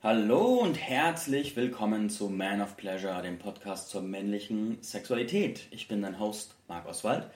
[0.00, 5.66] Hallo und herzlich willkommen zu Man of Pleasure, dem Podcast zur männlichen Sexualität.
[5.72, 7.28] Ich bin dein Host Marc Oswald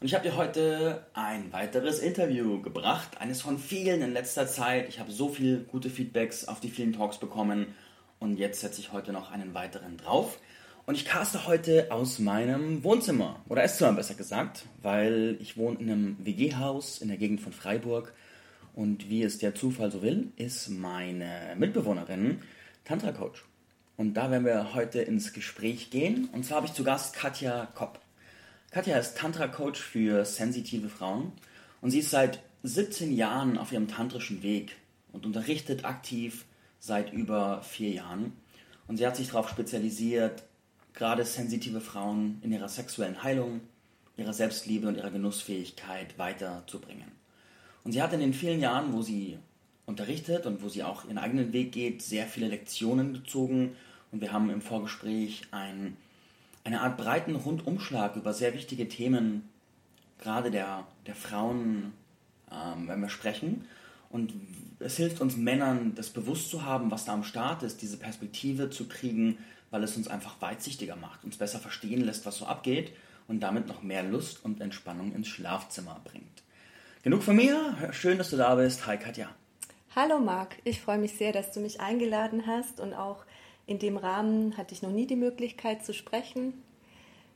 [0.00, 4.88] und ich habe dir heute ein weiteres Interview gebracht, eines von vielen in letzter Zeit.
[4.88, 7.76] Ich habe so viele gute Feedbacks auf die vielen Talks bekommen
[8.18, 10.40] und jetzt setze ich heute noch einen weiteren drauf.
[10.86, 15.88] Und ich caste heute aus meinem Wohnzimmer oder Esszimmer besser gesagt, weil ich wohne in
[15.88, 18.12] einem WG-Haus in der Gegend von Freiburg
[18.74, 22.40] und wie es der Zufall so will, ist meine Mitbewohnerin
[22.84, 23.44] Tantra Coach.
[23.96, 26.28] Und da werden wir heute ins Gespräch gehen.
[26.32, 28.00] Und zwar habe ich zu Gast Katja Kopp.
[28.70, 31.32] Katja ist Tantra Coach für sensitive Frauen
[31.80, 34.76] und sie ist seit 17 Jahren auf ihrem tantrischen Weg
[35.12, 36.44] und unterrichtet aktiv
[36.78, 38.32] seit über vier Jahren.
[38.86, 40.44] Und sie hat sich darauf spezialisiert,
[40.94, 43.60] gerade sensitive Frauen in ihrer sexuellen Heilung,
[44.16, 47.19] ihrer Selbstliebe und ihrer Genussfähigkeit weiterzubringen.
[47.84, 49.38] Und sie hat in den vielen Jahren, wo sie
[49.86, 53.76] unterrichtet und wo sie auch ihren eigenen Weg geht, sehr viele Lektionen gezogen.
[54.12, 55.96] Und wir haben im Vorgespräch ein,
[56.64, 59.48] eine Art breiten Rundumschlag über sehr wichtige Themen,
[60.18, 61.92] gerade der, der Frauen,
[62.50, 63.64] ähm, wenn wir sprechen.
[64.10, 64.34] Und
[64.80, 68.70] es hilft uns Männern, das bewusst zu haben, was da am Start ist, diese Perspektive
[68.70, 69.38] zu kriegen,
[69.70, 72.92] weil es uns einfach weitsichtiger macht, uns besser verstehen lässt, was so abgeht
[73.28, 76.42] und damit noch mehr Lust und Entspannung ins Schlafzimmer bringt.
[77.02, 77.92] Genug von mir.
[77.92, 78.86] Schön, dass du da bist.
[78.86, 79.30] Hi Katja.
[79.96, 83.24] Hallo Marc, ich freue mich sehr, dass du mich eingeladen hast und auch
[83.66, 86.62] in dem Rahmen hatte ich noch nie die Möglichkeit zu sprechen.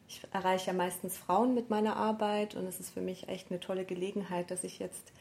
[0.06, 3.58] Ich erreiche ja meistens Frauen mit meiner Arbeit und es ist für mich echt eine
[3.58, 5.12] tolle Gelegenheit, dass ich jetzt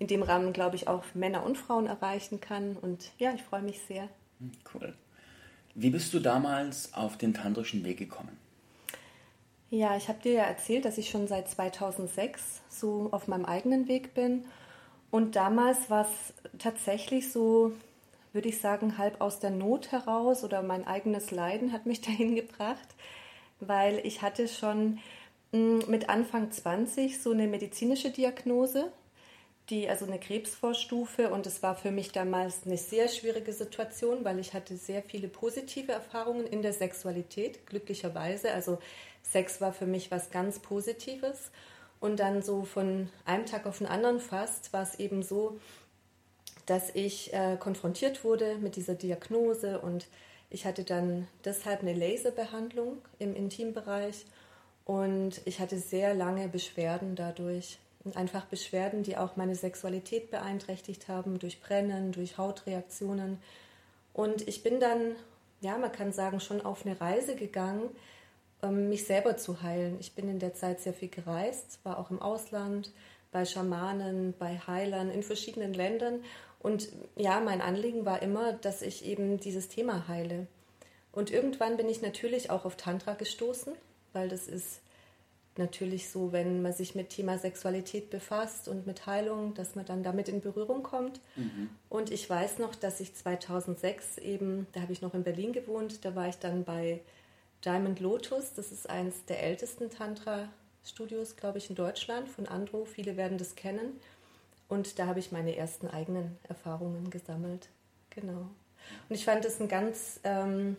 [0.00, 2.76] in dem Rahmen, glaube ich, auch Männer und Frauen erreichen kann.
[2.76, 4.08] Und ja, ich freue mich sehr.
[4.74, 4.94] Cool.
[5.76, 8.36] Wie bist du damals auf den tantrischen Weg gekommen?
[9.74, 13.88] Ja, ich habe dir ja erzählt, dass ich schon seit 2006 so auf meinem eigenen
[13.88, 14.44] Weg bin.
[15.10, 17.72] Und damals war es tatsächlich so,
[18.34, 22.36] würde ich sagen, halb aus der Not heraus oder mein eigenes Leiden hat mich dahin
[22.36, 22.86] gebracht,
[23.60, 24.98] weil ich hatte schon
[25.54, 28.92] hm, mit Anfang 20 so eine medizinische Diagnose,
[29.70, 34.38] die also eine Krebsvorstufe und es war für mich damals eine sehr schwierige Situation, weil
[34.38, 38.52] ich hatte sehr viele positive Erfahrungen in der Sexualität, glücklicherweise.
[38.52, 38.78] Also
[39.22, 41.50] Sex war für mich was ganz Positives.
[42.00, 45.58] Und dann so von einem Tag auf den anderen fast war es eben so,
[46.66, 50.06] dass ich äh, konfrontiert wurde mit dieser Diagnose und
[50.50, 54.26] ich hatte dann deshalb eine Laserbehandlung im Intimbereich
[54.84, 57.78] und ich hatte sehr lange Beschwerden dadurch.
[58.14, 63.38] Einfach Beschwerden, die auch meine Sexualität beeinträchtigt haben, durch Brennen, durch Hautreaktionen.
[64.12, 65.14] Und ich bin dann,
[65.60, 67.88] ja, man kann sagen, schon auf eine Reise gegangen,
[68.70, 69.96] mich selber zu heilen.
[69.98, 72.92] Ich bin in der Zeit sehr viel gereist, war auch im Ausland,
[73.32, 76.22] bei Schamanen, bei Heilern in verschiedenen Ländern.
[76.60, 80.46] Und ja, mein Anliegen war immer, dass ich eben dieses Thema heile.
[81.10, 83.72] Und irgendwann bin ich natürlich auch auf Tantra gestoßen,
[84.12, 84.80] weil das ist
[85.56, 90.02] natürlich so, wenn man sich mit Thema Sexualität befasst und mit Heilung, dass man dann
[90.02, 91.20] damit in Berührung kommt.
[91.36, 91.68] Mhm.
[91.90, 96.04] Und ich weiß noch, dass ich 2006 eben, da habe ich noch in Berlin gewohnt,
[96.04, 97.00] da war ich dann bei
[97.64, 102.84] Diamond Lotus, das ist eines der ältesten Tantra-Studios, glaube ich, in Deutschland von Andro.
[102.84, 104.00] Viele werden das kennen.
[104.68, 107.68] Und da habe ich meine ersten eigenen Erfahrungen gesammelt.
[108.10, 108.48] Genau.
[109.08, 110.76] Und ich fand es einen ganz ähm,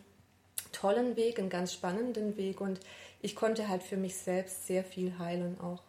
[0.72, 2.60] tollen Weg, einen ganz spannenden Weg.
[2.60, 2.80] Und
[3.22, 5.84] ich konnte halt für mich selbst sehr viel heilen auch.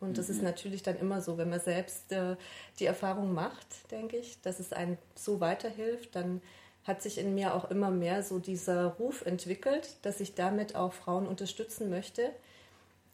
[0.00, 0.34] Und das mhm.
[0.34, 2.36] ist natürlich dann immer so, wenn man selbst äh,
[2.78, 6.42] die Erfahrung macht, denke ich, dass es einem so weiterhilft, dann
[6.84, 10.92] hat sich in mir auch immer mehr so dieser Ruf entwickelt, dass ich damit auch
[10.92, 12.30] Frauen unterstützen möchte,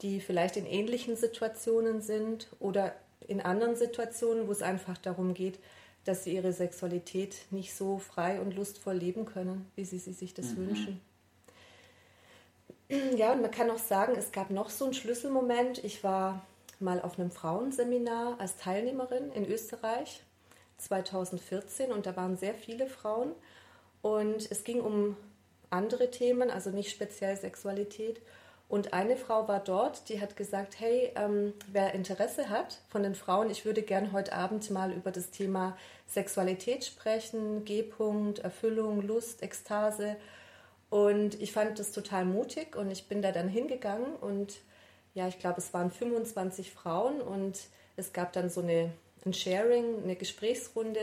[0.03, 2.94] die vielleicht in ähnlichen Situationen sind oder
[3.28, 5.59] in anderen Situationen, wo es einfach darum geht,
[6.04, 10.34] dass sie ihre Sexualität nicht so frei und lustvoll leben können, wie sie, sie sich
[10.34, 10.69] das mhm.
[10.69, 11.00] wünschen.
[13.16, 15.84] Ja, und man kann auch sagen, es gab noch so einen Schlüsselmoment.
[15.84, 16.44] Ich war
[16.80, 20.22] mal auf einem Frauenseminar als Teilnehmerin in Österreich
[20.78, 23.32] 2014 und da waren sehr viele Frauen
[24.03, 25.16] und es ging um
[25.71, 28.21] andere Themen, also nicht speziell Sexualität.
[28.69, 33.16] Und eine Frau war dort, die hat gesagt, hey, ähm, wer Interesse hat von den
[33.16, 35.77] Frauen, ich würde gern heute Abend mal über das Thema
[36.07, 40.16] Sexualität sprechen, G-Punkt, Erfüllung, Lust, Ekstase.
[40.89, 44.60] Und ich fand das total mutig und ich bin da dann hingegangen und
[45.15, 47.59] ja, ich glaube, es waren 25 Frauen und
[47.97, 48.92] es gab dann so eine,
[49.24, 51.01] ein Sharing, eine Gesprächsrunde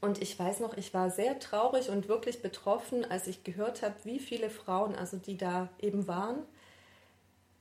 [0.00, 3.94] und ich weiß noch, ich war sehr traurig und wirklich betroffen, als ich gehört habe,
[4.04, 6.38] wie viele Frauen, also die da eben waren,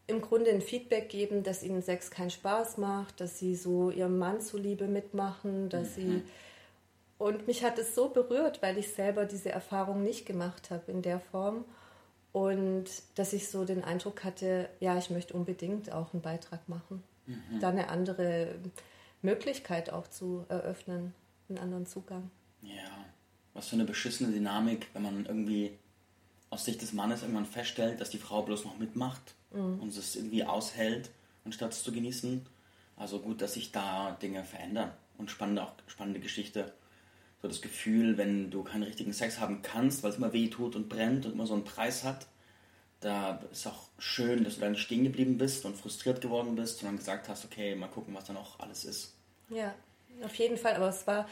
[0.07, 4.17] im Grunde ein Feedback geben, dass ihnen Sex keinen Spaß macht, dass sie so ihrem
[4.17, 6.01] Mann zuliebe mitmachen, dass mhm.
[6.01, 6.23] sie
[7.17, 11.01] Und mich hat es so berührt, weil ich selber diese Erfahrung nicht gemacht habe in
[11.01, 11.63] der Form.
[12.33, 12.85] Und
[13.15, 17.03] dass ich so den Eindruck hatte, ja, ich möchte unbedingt auch einen Beitrag machen.
[17.25, 17.59] Mhm.
[17.61, 18.55] Da eine andere
[19.21, 21.13] Möglichkeit auch zu eröffnen,
[21.49, 22.29] einen anderen Zugang.
[22.61, 23.05] Ja,
[23.53, 25.77] was für eine beschissene Dynamik, wenn man irgendwie
[26.49, 29.79] aus Sicht des Mannes irgendwann feststellt, dass die Frau bloß noch mitmacht mhm.
[29.79, 31.09] und es irgendwie aushält,
[31.45, 32.45] anstatt es zu genießen.
[32.95, 36.73] Also gut, dass sich da Dinge verändern und spannende, auch spannende Geschichte.
[37.41, 40.75] So das Gefühl, wenn du keinen richtigen Sex haben kannst, weil es immer weh tut
[40.75, 42.27] und brennt und immer so einen Preis hat,
[42.99, 46.87] da ist auch schön, dass du dann stehen geblieben bist und frustriert geworden bist und
[46.87, 49.15] dann gesagt hast, okay, mal gucken, was da noch alles ist.
[49.49, 49.73] Ja,
[50.23, 50.75] auf jeden Fall.
[50.75, 51.27] Aber es war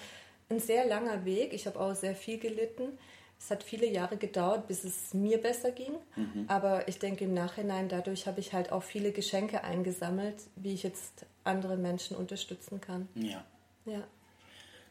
[0.50, 1.54] ein sehr langer Weg.
[1.54, 2.98] Ich habe auch sehr viel gelitten.
[3.40, 5.94] Es hat viele Jahre gedauert, bis es mir besser ging.
[6.16, 6.46] Mhm.
[6.48, 10.84] Aber ich denke im Nachhinein, dadurch habe ich halt auch viele Geschenke eingesammelt, wie ich
[10.84, 13.10] jetzt andere Menschen unterstützen kann.
[13.16, 13.44] Ja.
[13.86, 14.04] ja.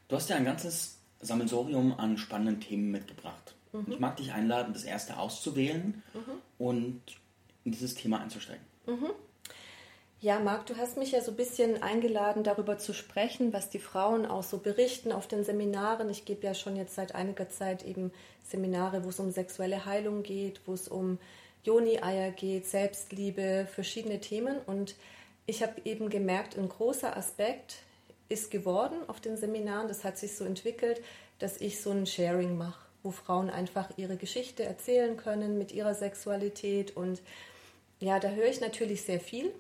[0.08, 3.54] Du hast ja ein ganzes Sammelsorium an spannenden Themen mitgebracht.
[3.72, 3.92] Mhm.
[3.92, 6.32] Ich mag dich einladen, das erste auszuwählen mhm.
[6.58, 7.02] und
[7.64, 8.64] in dieses Thema einzusteigen.
[8.87, 9.10] Mhm.
[10.22, 13.78] Ja, Marc, du hast mich ja so ein bisschen eingeladen, darüber zu sprechen, was die
[13.78, 16.11] Frauen auch so berichten auf den Seminaren.
[16.11, 18.12] Ich gebe ja schon jetzt seit einiger Zeit eben
[18.46, 21.19] Seminare, wo es um sexuelle Heilung geht, wo es um
[21.64, 24.58] Joni-Eier geht, Selbstliebe, verschiedene Themen.
[24.67, 24.94] Und
[25.46, 27.76] ich habe eben gemerkt, ein großer Aspekt
[28.28, 31.00] ist geworden auf den Seminaren, das hat sich so entwickelt,
[31.38, 35.94] dass ich so ein Sharing mache, wo Frauen einfach ihre Geschichte erzählen können mit ihrer
[35.94, 36.94] Sexualität.
[36.94, 37.23] Und
[38.00, 39.50] ja, da höre ich natürlich sehr viel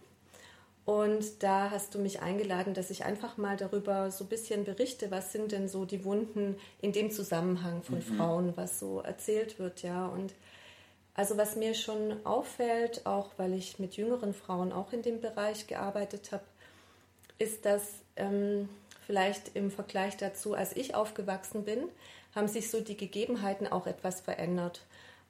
[0.90, 5.12] und da hast du mich eingeladen, dass ich einfach mal darüber so ein bisschen berichte,
[5.12, 8.16] was sind denn so die Wunden in dem Zusammenhang von mhm.
[8.16, 10.08] Frauen, was so erzählt wird, ja.
[10.08, 10.34] Und
[11.14, 15.68] also was mir schon auffällt, auch weil ich mit jüngeren Frauen auch in dem Bereich
[15.68, 16.42] gearbeitet habe,
[17.38, 18.68] ist, dass ähm,
[19.06, 21.84] vielleicht im Vergleich dazu, als ich aufgewachsen bin,
[22.34, 24.82] haben sich so die Gegebenheiten auch etwas verändert.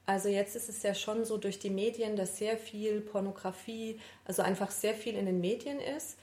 [0.06, 4.42] Also jetzt ist es ja schon so durch die Medien, dass sehr viel Pornografie, also
[4.42, 6.18] einfach sehr viel in den Medien ist,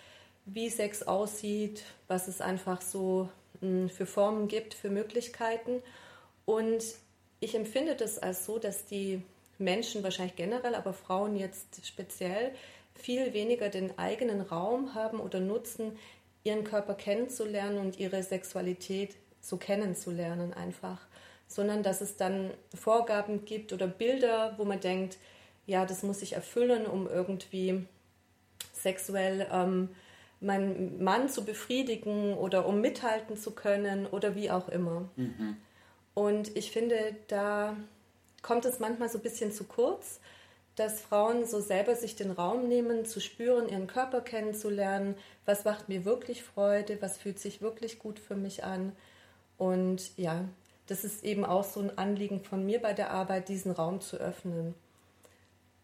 [0.46, 3.30] wie Sex aussieht, was es einfach so
[3.62, 5.82] hm, für Formen gibt, für Möglichkeiten.
[6.46, 6.84] Und
[7.40, 9.22] ich empfinde das als so, dass die
[9.58, 12.52] Menschen wahrscheinlich generell, aber Frauen jetzt speziell,
[12.94, 15.98] viel weniger den eigenen Raum haben oder nutzen,
[16.44, 21.07] ihren Körper kennenzulernen und ihre Sexualität so kennenzulernen einfach
[21.48, 25.18] sondern dass es dann Vorgaben gibt oder Bilder, wo man denkt,
[25.66, 27.86] ja, das muss ich erfüllen, um irgendwie
[28.74, 29.90] sexuell ähm,
[30.40, 35.10] meinen Mann zu befriedigen oder um mithalten zu können oder wie auch immer.
[35.16, 35.58] Mhm.
[36.14, 37.76] Und ich finde, da
[38.42, 40.20] kommt es manchmal so ein bisschen zu kurz,
[40.76, 45.16] dass Frauen so selber sich den Raum nehmen, zu spüren, ihren Körper kennenzulernen,
[45.46, 48.92] was macht mir wirklich Freude, was fühlt sich wirklich gut für mich an.
[49.58, 50.46] Und ja,
[50.88, 54.18] das ist eben auch so ein Anliegen von mir bei der Arbeit, diesen Raum zu
[54.18, 54.74] öffnen.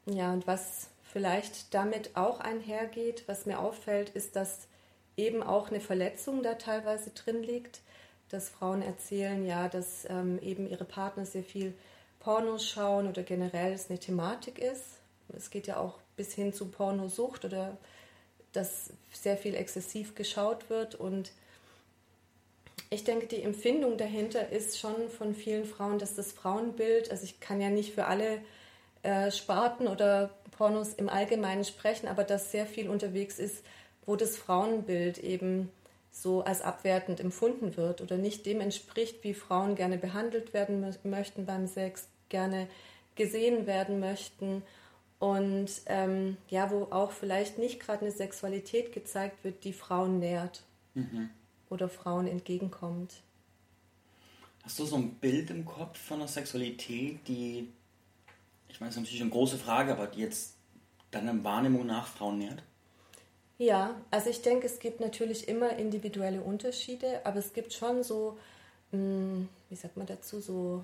[0.06, 4.68] Ja, und was vielleicht damit auch einhergeht, was mir auffällt, ist, dass
[5.16, 7.82] eben auch eine Verletzung da teilweise drin liegt,
[8.30, 11.74] dass Frauen erzählen, ja, dass ähm, eben ihre Partner sehr viel
[12.20, 15.00] Pornos schauen oder generell es eine Thematik ist.
[15.36, 17.78] Es geht ja auch bis hin zu Pornosucht oder
[18.54, 21.32] dass sehr viel exzessiv geschaut wird und
[22.94, 27.40] ich denke, die Empfindung dahinter ist schon von vielen Frauen, dass das Frauenbild, also ich
[27.40, 28.42] kann ja nicht für alle
[29.04, 33.64] äh, Sparten oder Pornos im Allgemeinen sprechen, aber dass sehr viel unterwegs ist,
[34.06, 35.71] wo das Frauenbild eben
[36.12, 41.45] so als abwertend empfunden wird oder nicht dem entspricht, wie Frauen gerne behandelt werden möchten
[41.45, 42.68] beim Sex, gerne
[43.16, 44.64] gesehen werden möchten
[45.19, 50.64] und ähm, ja, wo auch vielleicht nicht gerade eine Sexualität gezeigt wird, die Frauen nährt.
[50.94, 51.30] Mhm
[51.73, 53.13] oder Frauen entgegenkommt.
[54.63, 57.68] Hast du so ein Bild im Kopf von der Sexualität, die,
[58.69, 60.56] ich meine, das ist natürlich eine große Frage, aber die jetzt
[61.11, 62.63] deiner Wahrnehmung nach Frauen nährt?
[63.57, 68.37] Ja, also ich denke, es gibt natürlich immer individuelle Unterschiede, aber es gibt schon so,
[68.92, 70.83] hm, wie sagt man dazu, so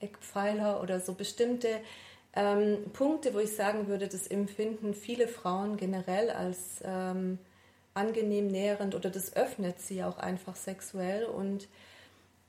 [0.00, 1.80] Eckpfeiler oder so bestimmte
[2.34, 7.38] ähm, Punkte, wo ich sagen würde, das empfinden viele Frauen generell als ähm,
[7.94, 11.24] angenehm nährend oder das öffnet sie auch einfach sexuell.
[11.24, 11.68] Und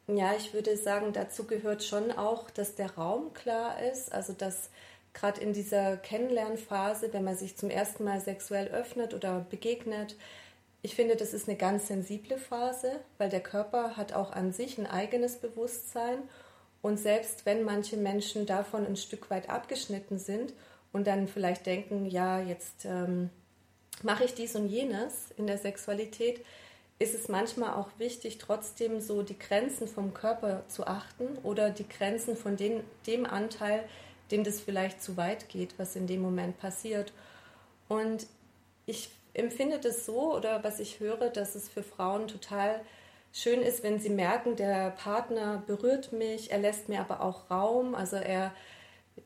[0.07, 4.69] ja, ich würde sagen, dazu gehört schon auch, dass der Raum klar ist, also dass
[5.13, 10.15] gerade in dieser Kennenlernphase, wenn man sich zum ersten Mal sexuell öffnet oder begegnet,
[10.85, 14.77] ich finde, das ist eine ganz sensible Phase, weil der Körper hat auch an sich
[14.77, 16.17] ein eigenes Bewusstsein.
[16.81, 20.53] Und selbst wenn manche Menschen davon ein Stück weit abgeschnitten sind
[20.91, 23.29] und dann vielleicht denken, ja, jetzt ähm,
[24.03, 26.43] mache ich dies und jenes in der Sexualität,
[26.99, 31.87] ist es manchmal auch wichtig, trotzdem so die Grenzen vom Körper zu achten oder die
[31.87, 33.83] Grenzen von den, dem Anteil,
[34.31, 37.11] dem das vielleicht zu weit geht, was in dem Moment passiert.
[37.89, 38.27] Und
[38.85, 42.81] ich empfinde das so oder was ich höre, dass es für Frauen total
[43.33, 47.95] schön ist, wenn sie merken, der Partner berührt mich, er lässt mir aber auch Raum,
[47.95, 48.53] also er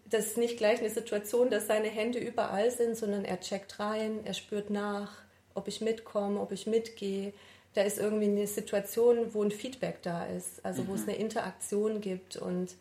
[0.05, 4.19] das ist nicht gleich eine Situation, dass seine Hände überall sind, sondern er checkt rein,
[4.25, 5.21] er spürt nach,
[5.53, 7.33] ob ich mitkomme, ob ich mitgehe.
[7.73, 10.87] Da ist irgendwie eine Situation, wo ein Feedback da ist, also mhm.
[10.87, 11.09] wo es mhm.
[11.09, 12.37] eine Interaktion gibt.
[12.37, 12.75] Und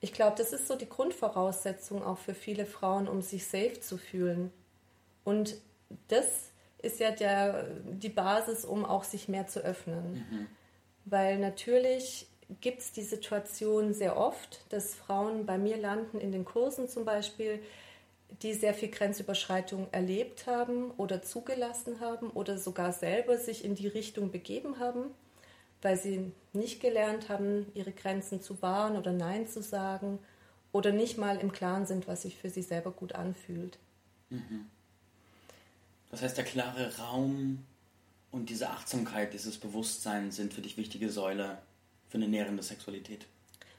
[0.00, 3.98] ich glaube, das ist so die Grundvoraussetzung auch für viele Frauen, um sich safe zu
[3.98, 4.52] fühlen.
[5.24, 5.56] Und
[6.08, 6.50] das
[6.82, 10.26] ist ja der, die Basis, um auch sich mehr zu öffnen.
[10.30, 10.46] Mhm.
[11.04, 12.26] Weil natürlich
[12.60, 17.04] gibt es die Situation sehr oft, dass Frauen bei mir landen in den Kursen zum
[17.04, 17.60] Beispiel,
[18.42, 23.88] die sehr viel Grenzüberschreitung erlebt haben oder zugelassen haben oder sogar selber sich in die
[23.88, 25.06] Richtung begeben haben,
[25.82, 30.18] weil sie nicht gelernt haben, ihre Grenzen zu wahren oder Nein zu sagen
[30.72, 33.78] oder nicht mal im Klaren sind, was sich für sie selber gut anfühlt.
[34.30, 34.66] Mhm.
[36.10, 37.64] Das heißt, der klare Raum
[38.30, 41.58] und diese Achtsamkeit, dieses Bewusstsein sind für dich wichtige Säule
[42.10, 43.26] für eine nährende Sexualität.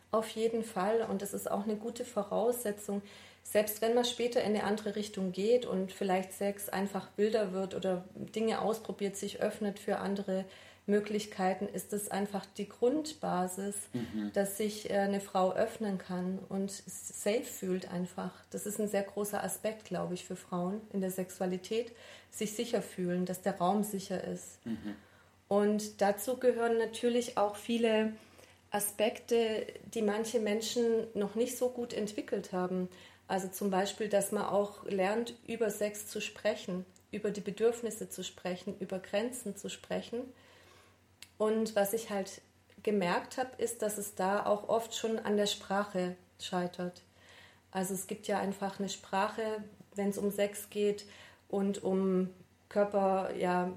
[0.10, 3.04] Auf jeden Fall und es ist auch eine gute Voraussetzung,
[3.44, 7.76] selbst wenn man später in eine andere Richtung geht und vielleicht Sex einfach wilder wird
[7.76, 10.46] oder Dinge ausprobiert, sich öffnet für andere
[10.86, 14.32] Möglichkeiten, ist es einfach die Grundbasis, mhm.
[14.34, 18.32] dass sich äh, eine Frau öffnen kann und safe fühlt einfach.
[18.50, 21.92] Das ist ein sehr großer Aspekt, glaube ich, für Frauen in der Sexualität,
[22.32, 24.66] sich sicher fühlen, dass der Raum sicher ist.
[24.66, 24.96] Mhm.
[25.52, 28.14] Und dazu gehören natürlich auch viele
[28.70, 32.88] Aspekte, die manche Menschen noch nicht so gut entwickelt haben.
[33.28, 38.24] Also zum Beispiel, dass man auch lernt, über Sex zu sprechen, über die Bedürfnisse zu
[38.24, 40.22] sprechen, über Grenzen zu sprechen.
[41.38, 42.40] Und was ich halt
[42.82, 47.02] gemerkt habe, ist, dass es da auch oft schon an der Sprache scheitert.
[47.72, 49.44] Also es gibt ja einfach eine Sprache,
[49.96, 51.04] wenn es um Sex geht
[51.50, 52.30] und um
[52.70, 53.70] Körper, ja,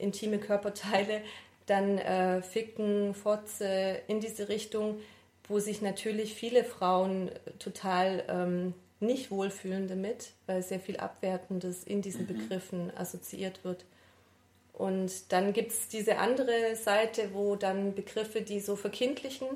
[0.00, 1.22] intime Körperteile,
[1.66, 5.00] dann äh, Ficken, Fotze in diese Richtung,
[5.48, 12.02] wo sich natürlich viele Frauen total ähm, nicht wohlfühlen damit, weil sehr viel Abwertendes in
[12.02, 12.26] diesen mhm.
[12.26, 13.84] Begriffen assoziiert wird.
[14.72, 19.48] Und dann gibt es diese andere Seite, wo dann Begriffe, die so verkindlichen,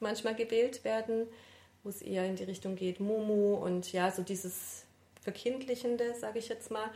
[0.00, 1.28] manchmal gewählt werden,
[1.82, 4.84] wo es eher in die Richtung geht, Mumu und ja, so dieses
[5.20, 6.90] Verkindlichende, sage ich jetzt mal.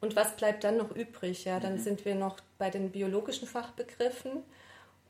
[0.00, 1.44] Und was bleibt dann noch übrig?
[1.44, 1.80] Ja, dann mhm.
[1.80, 4.42] sind wir noch bei den biologischen Fachbegriffen.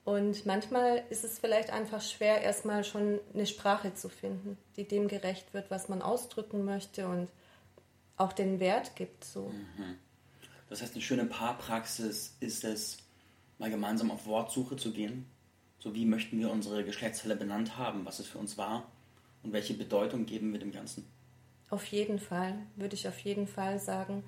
[0.04, 5.08] Und manchmal ist es vielleicht einfach schwer, erstmal schon eine Sprache zu finden, die dem
[5.08, 7.28] gerecht wird, was man ausdrücken möchte und
[8.16, 9.24] auch den Wert gibt.
[9.24, 9.48] So.
[9.48, 9.96] Mhm.
[10.68, 12.98] Das heißt, eine schöne Paarpraxis ist es,
[13.58, 15.26] mal gemeinsam auf Wortsuche zu gehen.
[15.78, 18.90] So wie möchten wir unsere Geschlechtsteile benannt haben, was es für uns war
[19.42, 21.06] und welche Bedeutung geben wir dem Ganzen.
[21.70, 24.24] Auf jeden Fall, würde ich auf jeden Fall sagen.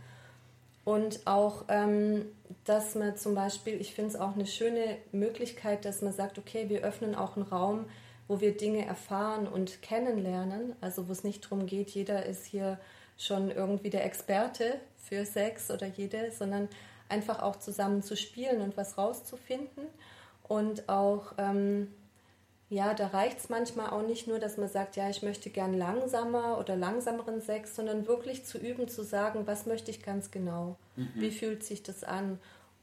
[0.84, 2.26] Und auch, ähm,
[2.64, 6.68] dass man zum Beispiel, ich finde es auch eine schöne Möglichkeit, dass man sagt, okay,
[6.68, 7.86] wir öffnen auch einen Raum,
[8.26, 10.74] wo wir Dinge erfahren und kennenlernen.
[10.80, 12.80] Also wo es nicht darum geht, jeder ist hier
[13.16, 16.68] schon irgendwie der Experte für Sex oder jede, sondern
[17.08, 19.84] einfach auch zusammen zu spielen und was rauszufinden.
[20.42, 21.92] Und auch ähm,
[22.72, 25.74] ja, da reicht es manchmal auch nicht nur, dass man sagt, ja, ich möchte gern
[25.74, 30.78] langsamer oder langsameren Sex, sondern wirklich zu üben, zu sagen, was möchte ich ganz genau,
[30.96, 31.10] mhm.
[31.16, 32.38] wie fühlt sich das an?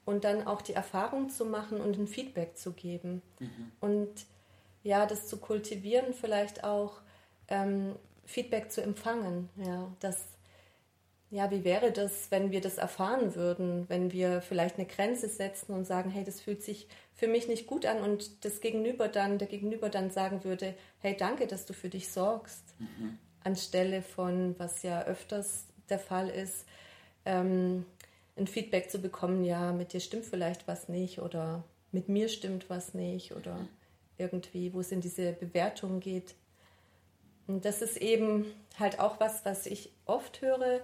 [0.06, 3.24] Und dann auch die Erfahrung zu machen und ein Feedback zu geben.
[3.40, 3.72] Mhm.
[3.80, 4.10] und
[4.84, 7.02] ja, das zu kultivieren, vielleicht auch
[7.48, 10.24] ähm, Feedback zu empfangen, ja, das
[11.32, 15.74] ja, wie wäre das, wenn wir das erfahren würden, wenn wir vielleicht eine Grenze setzen
[15.74, 16.88] und sagen, hey, das fühlt sich
[17.20, 21.18] für mich nicht gut an und das Gegenüber dann, der Gegenüber dann sagen würde, hey,
[21.18, 23.18] danke, dass du für dich sorgst, mhm.
[23.44, 26.66] anstelle von, was ja öfters der Fall ist,
[27.26, 27.86] ähm,
[28.38, 32.70] ein Feedback zu bekommen, ja, mit dir stimmt vielleicht was nicht oder mit mir stimmt
[32.70, 33.68] was nicht oder mhm.
[34.18, 36.36] irgendwie, wo es in diese Bewertung geht.
[37.48, 38.46] Und das ist eben
[38.80, 40.80] halt auch was, was ich oft höre,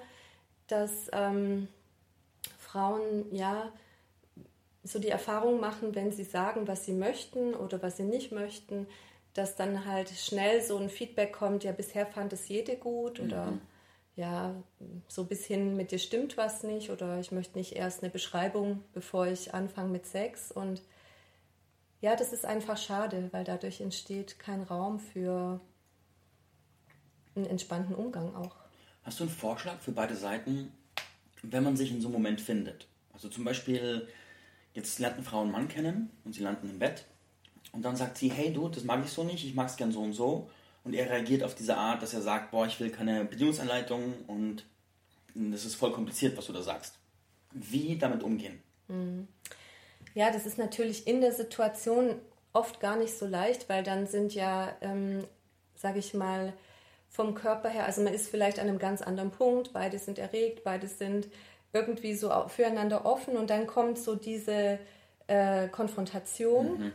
[0.68, 1.70] dass ähm,
[2.60, 3.72] Frauen ja
[4.86, 8.88] so die Erfahrung machen, wenn sie sagen, was sie möchten oder was sie nicht möchten,
[9.34, 13.48] dass dann halt schnell so ein Feedback kommt, ja, bisher fand es jede gut oder
[13.48, 13.62] mhm.
[14.16, 14.56] ja,
[15.08, 18.84] so bis hin mit dir stimmt was nicht oder ich möchte nicht erst eine Beschreibung,
[18.94, 20.82] bevor ich anfange mit Sex und
[22.02, 25.60] ja, das ist einfach schade, weil dadurch entsteht kein Raum für
[27.36, 28.56] einen entspannten Umgang auch.
[29.04, 30.72] Hast du einen Vorschlag für beide Seiten,
[31.42, 32.88] wenn man sich in so einem Moment findet?
[33.14, 34.08] Also zum Beispiel
[34.76, 37.06] jetzt lernt eine Frau einen Mann kennen und sie landen im Bett
[37.72, 39.92] und dann sagt sie, hey du, das mag ich so nicht, ich mag es gern
[39.92, 40.50] so und so
[40.84, 44.66] und er reagiert auf diese Art, dass er sagt, boah, ich will keine Bedienungsanleitung und
[45.34, 46.96] das ist voll kompliziert, was du da sagst.
[47.52, 48.62] Wie damit umgehen?
[48.88, 49.28] Mhm.
[50.14, 52.16] Ja, das ist natürlich in der Situation
[52.54, 55.26] oft gar nicht so leicht, weil dann sind ja, ähm,
[55.76, 56.54] sage ich mal,
[57.10, 60.64] vom Körper her, also man ist vielleicht an einem ganz anderen Punkt, beide sind erregt,
[60.64, 61.28] beide sind
[61.76, 64.80] irgendwie so füreinander offen und dann kommt so diese
[65.28, 66.92] äh, Konfrontation mhm.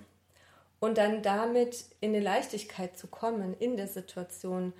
[0.80, 4.72] und dann damit in eine Leichtigkeit zu kommen in der Situation.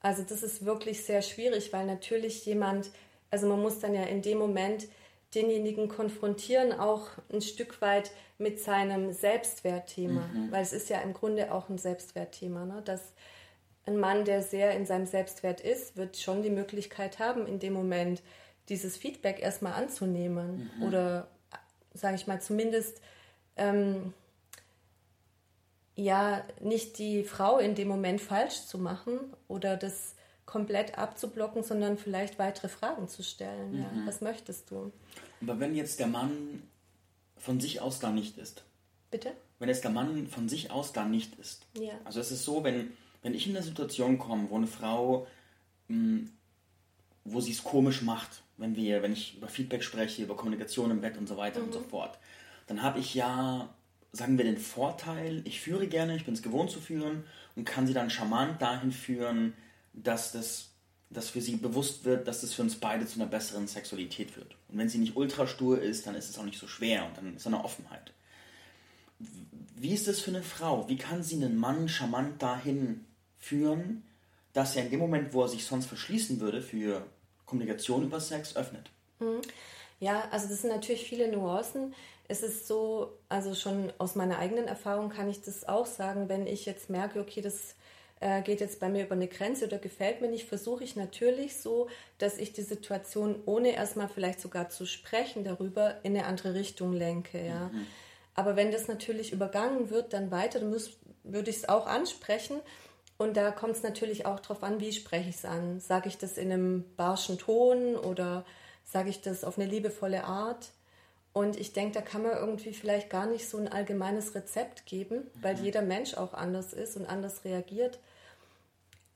[0.00, 2.90] Also das ist wirklich sehr schwierig, weil natürlich jemand,
[3.30, 4.88] also man muss dann ja in dem Moment
[5.34, 10.50] denjenigen konfrontieren, auch ein Stück weit mit seinem Selbstwertthema, mhm.
[10.50, 12.82] weil es ist ja im Grunde auch ein Selbstwertthema, ne?
[12.84, 13.12] dass
[13.86, 17.72] ein Mann, der sehr in seinem Selbstwert ist, wird schon die Möglichkeit haben, in dem
[17.72, 18.20] Moment
[18.68, 20.82] dieses Feedback erstmal anzunehmen mhm.
[20.82, 21.28] oder,
[21.94, 23.00] sage ich mal, zumindest
[23.56, 24.12] ähm,
[25.94, 29.18] ja nicht die Frau in dem Moment falsch zu machen
[29.48, 33.72] oder das komplett abzublocken, sondern vielleicht weitere Fragen zu stellen.
[33.72, 33.78] Mhm.
[33.78, 34.92] Ja, was möchtest du?
[35.42, 36.62] Aber wenn jetzt der Mann
[37.36, 38.64] von sich aus da nicht ist.
[39.10, 39.32] Bitte?
[39.58, 41.66] Wenn jetzt der Mann von sich aus da nicht ist.
[41.78, 41.94] Ja.
[42.04, 42.92] Also es ist so, wenn,
[43.22, 45.26] wenn ich in eine Situation komme, wo eine Frau,
[45.88, 46.30] mh, hm,
[47.24, 51.00] wo sie es komisch macht, wenn wir, wenn ich über Feedback spreche, über Kommunikation im
[51.00, 51.66] Bett und so weiter mhm.
[51.66, 52.18] und so fort,
[52.66, 53.74] dann habe ich ja,
[54.12, 57.86] sagen wir, den Vorteil, ich führe gerne, ich bin es gewohnt zu führen und kann
[57.86, 59.54] sie dann charmant dahin führen,
[59.92, 60.70] dass das
[61.10, 64.56] dass für sie bewusst wird, dass das für uns beide zu einer besseren Sexualität führt.
[64.68, 67.16] Und wenn sie nicht ultra stur ist, dann ist es auch nicht so schwer und
[67.16, 68.12] dann ist eine Offenheit.
[69.76, 70.88] Wie ist es für eine Frau?
[70.88, 73.04] Wie kann sie einen Mann charmant dahin
[73.38, 74.02] führen,
[74.52, 77.06] dass er in dem Moment, wo er sich sonst verschließen würde für
[77.46, 78.90] Kommunikation über Sex, öffnet?
[79.20, 79.40] Mhm.
[79.98, 81.94] Ja, also das sind natürlich viele Nuancen.
[82.28, 86.46] Es ist so, also schon aus meiner eigenen Erfahrung kann ich das auch sagen, wenn
[86.46, 87.76] ich jetzt merke, okay, das
[88.20, 91.56] äh, geht jetzt bei mir über eine Grenze oder gefällt mir nicht, versuche ich natürlich
[91.56, 96.54] so, dass ich die Situation, ohne erstmal vielleicht sogar zu sprechen darüber, in eine andere
[96.54, 97.44] Richtung lenke.
[97.44, 97.68] Ja.
[97.68, 97.86] Mhm.
[98.34, 102.60] Aber wenn das natürlich übergangen wird, dann weiter, dann muss, würde ich es auch ansprechen.
[103.18, 105.80] Und da kommt es natürlich auch darauf an, wie spreche ich es an.
[105.80, 108.44] Sage ich das in einem barschen Ton oder
[108.84, 110.70] sage ich das auf eine liebevolle Art?
[111.32, 115.30] Und ich denke, da kann man irgendwie vielleicht gar nicht so ein allgemeines Rezept geben,
[115.34, 115.64] weil mhm.
[115.64, 117.98] jeder Mensch auch anders ist und anders reagiert.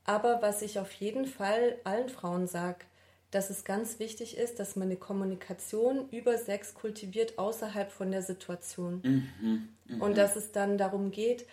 [0.05, 2.85] Aber was ich auf jeden Fall allen Frauen sage,
[3.31, 8.23] dass es ganz wichtig ist, dass man eine Kommunikation über Sex kultiviert außerhalb von der
[8.23, 9.01] Situation.
[9.03, 10.05] Mhm, mh.
[10.05, 11.47] Und dass es dann darum geht,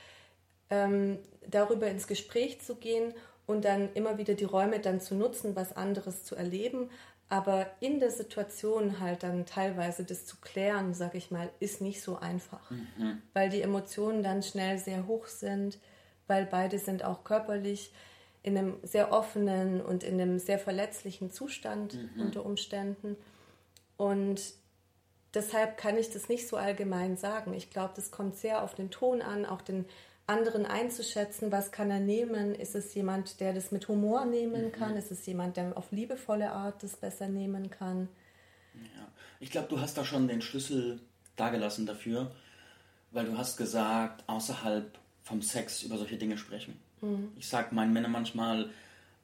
[0.70, 3.14] ähm, darüber ins Gespräch zu gehen
[3.46, 6.90] und dann immer wieder die Räume dann zu nutzen, was anderes zu erleben,
[7.30, 12.02] aber in der Situation halt dann teilweise das zu klären, sag ich mal, ist nicht
[12.02, 12.72] so einfach.
[12.72, 13.22] Mhm.
[13.34, 15.78] Weil die Emotionen dann schnell sehr hoch sind,
[16.28, 17.92] weil beide sind auch körperlich
[18.44, 22.22] in einem sehr offenen und in einem sehr verletzlichen Zustand mhm.
[22.22, 23.18] unter Umständen.
[23.98, 24.42] Und
[25.34, 27.54] deshalb kann ich das nicht so allgemein sagen.
[27.54, 29.86] Ich glaube, das kommt sehr auf den Ton an, auch den
[30.28, 32.54] anderen einzuschätzen, was kann er nehmen.
[32.54, 34.72] Ist es jemand, der das mit Humor nehmen mhm.
[34.74, 34.98] kann?
[34.98, 38.10] Ist es jemand, der auf liebevolle Art das besser nehmen kann?
[38.76, 39.08] Ja,
[39.40, 41.00] ich glaube, du hast da schon den Schlüssel
[41.38, 42.32] dargelassen dafür,
[43.12, 46.80] weil du hast gesagt, außerhalb vom Sex über solche Dinge sprechen.
[47.02, 47.32] Mhm.
[47.38, 48.70] Ich sage meinen Männern manchmal,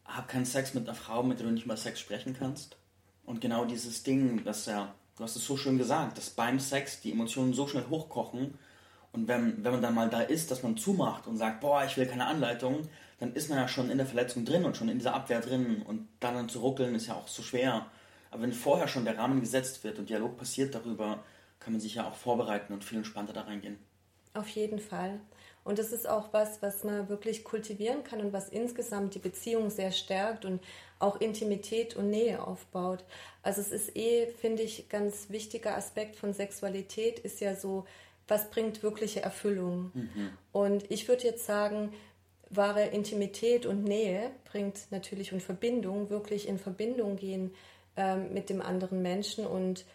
[0.06, 2.78] hab keinen Sex mit einer Frau, mit der du nicht über Sex sprechen kannst.
[3.26, 7.02] Und genau dieses Ding, dass ja, du hast es so schön gesagt, dass beim Sex
[7.02, 8.58] die Emotionen so schnell hochkochen,
[9.14, 11.96] und wenn, wenn man dann mal da ist, dass man zumacht und sagt, boah, ich
[11.98, 14.98] will keine Anleitung, dann ist man ja schon in der Verletzung drin und schon in
[14.98, 15.84] dieser Abwehr drin.
[15.84, 17.86] Und dann zu ruckeln ist ja auch so schwer.
[18.32, 21.24] Aber wenn vorher schon der Rahmen gesetzt wird und Dialog passiert darüber,
[21.60, 23.78] kann man sich ja auch vorbereiten und viel entspannter da reingehen.
[24.34, 25.20] Auf jeden Fall.
[25.64, 29.70] Und das ist auch was, was man wirklich kultivieren kann und was insgesamt die Beziehung
[29.70, 30.60] sehr stärkt und
[30.98, 33.06] auch Intimität und Nähe aufbaut.
[33.44, 37.86] Also es ist eh, finde ich, ganz wichtiger Aspekt von Sexualität ist ja so
[38.34, 39.92] was bringt wirkliche Erfüllung.
[39.94, 40.30] Mhm.
[40.52, 41.94] Und ich würde jetzt sagen,
[42.50, 47.54] wahre Intimität und Nähe bringt natürlich und Verbindung, wirklich in Verbindung gehen
[47.96, 49.46] ähm, mit dem anderen Menschen.
[49.46, 49.86] Und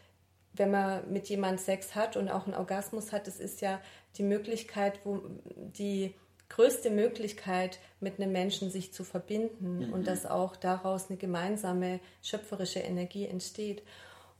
[0.52, 3.80] wenn man mit jemand Sex hat und auch einen Orgasmus hat, das ist ja
[4.16, 5.20] die Möglichkeit, wo
[5.56, 6.14] die
[6.48, 9.92] größte Möglichkeit, mit einem Menschen sich zu verbinden mhm.
[9.92, 13.82] und dass auch daraus eine gemeinsame schöpferische Energie entsteht.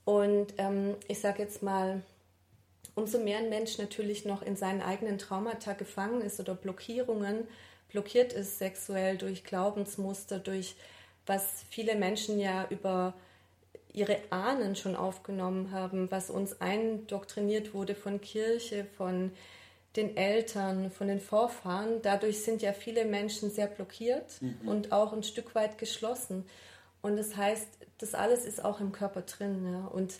[0.05, 2.01] Und ähm, ich sage jetzt mal,
[2.95, 7.47] umso mehr ein Mensch natürlich noch in seinen eigenen Traumata gefangen ist oder Blockierungen
[7.89, 10.75] blockiert ist sexuell durch Glaubensmuster, durch
[11.25, 13.13] was viele Menschen ja über
[13.93, 19.31] ihre Ahnen schon aufgenommen haben, was uns eindoktriniert wurde von Kirche, von
[19.95, 22.01] den Eltern, von den Vorfahren.
[22.01, 24.67] Dadurch sind ja viele Menschen sehr blockiert mhm.
[24.67, 26.45] und auch ein Stück weit geschlossen.
[27.01, 30.19] Und das heißt, das alles ist auch im Körper drin ja, und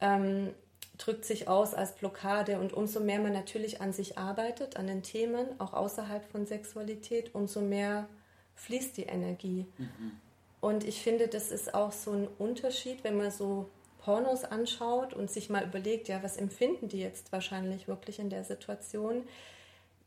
[0.00, 0.54] ähm,
[0.98, 2.58] drückt sich aus als Blockade.
[2.58, 7.34] Und umso mehr man natürlich an sich arbeitet, an den Themen, auch außerhalb von Sexualität,
[7.34, 8.08] umso mehr
[8.54, 9.66] fließt die Energie.
[9.78, 10.12] Mhm.
[10.60, 15.30] Und ich finde, das ist auch so ein Unterschied, wenn man so Pornos anschaut und
[15.30, 19.24] sich mal überlegt, ja, was empfinden die jetzt wahrscheinlich wirklich in der Situation?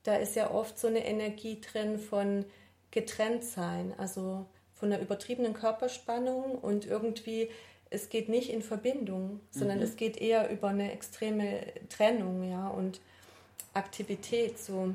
[0.03, 2.45] Da ist ja oft so eine Energie drin von
[2.91, 7.49] getrennt sein, also von einer übertriebenen Körperspannung und irgendwie,
[7.89, 9.83] es geht nicht in Verbindung, sondern mhm.
[9.83, 13.01] es geht eher über eine extreme Trennung, ja, und
[13.73, 14.93] Aktivität so.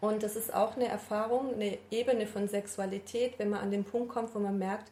[0.00, 4.08] Und das ist auch eine Erfahrung, eine Ebene von Sexualität, wenn man an den Punkt
[4.08, 4.90] kommt, wo man merkt,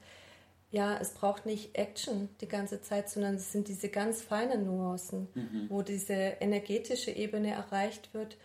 [0.70, 5.28] ja, es braucht nicht Action die ganze Zeit, sondern es sind diese ganz feinen Nuancen,
[5.34, 5.66] mhm.
[5.70, 8.36] wo diese energetische Ebene erreicht wird,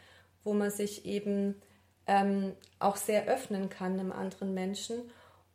[0.46, 1.56] wo man sich eben
[2.08, 5.02] ähm, auch sehr öffnen kann einem anderen Menschen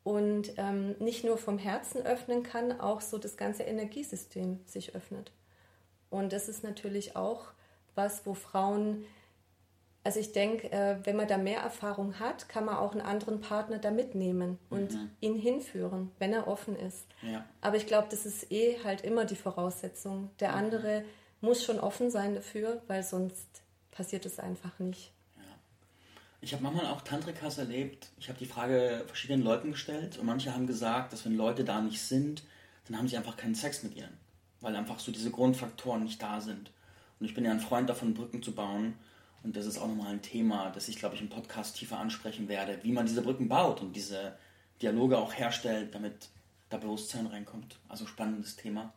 [0.08, 5.32] und ähm, nicht nur vom Herzen öffnen kann, auch so das ganze Energiesystem sich öffnet.
[6.08, 7.48] Und das ist natürlich auch
[7.94, 9.04] was, wo Frauen
[10.04, 13.42] also ich denke, äh, wenn man da mehr Erfahrung hat, kann man auch einen anderen
[13.42, 15.10] Partner da mitnehmen und mhm.
[15.20, 17.04] ihn hinführen, wenn er offen ist.
[17.20, 17.44] Ja.
[17.60, 20.30] Aber ich glaube, das ist eh halt immer die Voraussetzung.
[20.40, 20.54] Der mhm.
[20.54, 21.04] andere
[21.42, 25.12] muss schon offen sein dafür, weil sonst passiert es einfach nicht.
[26.40, 28.08] Ich habe manchmal auch Tantrikas erlebt.
[28.18, 31.80] Ich habe die Frage verschiedenen Leuten gestellt und manche haben gesagt, dass wenn Leute da
[31.80, 32.42] nicht sind,
[32.86, 34.16] dann haben sie einfach keinen Sex mit ihnen,
[34.60, 36.70] weil einfach so diese Grundfaktoren nicht da sind.
[37.18, 38.94] Und ich bin ja ein Freund davon, Brücken zu bauen
[39.42, 42.48] und das ist auch nochmal ein Thema, das ich, glaube ich, im Podcast tiefer ansprechen
[42.48, 44.36] werde, wie man diese Brücken baut und diese
[44.80, 46.28] Dialoge auch herstellt, damit
[46.70, 47.76] da Bewusstsein reinkommt.
[47.88, 48.92] Also spannendes Thema.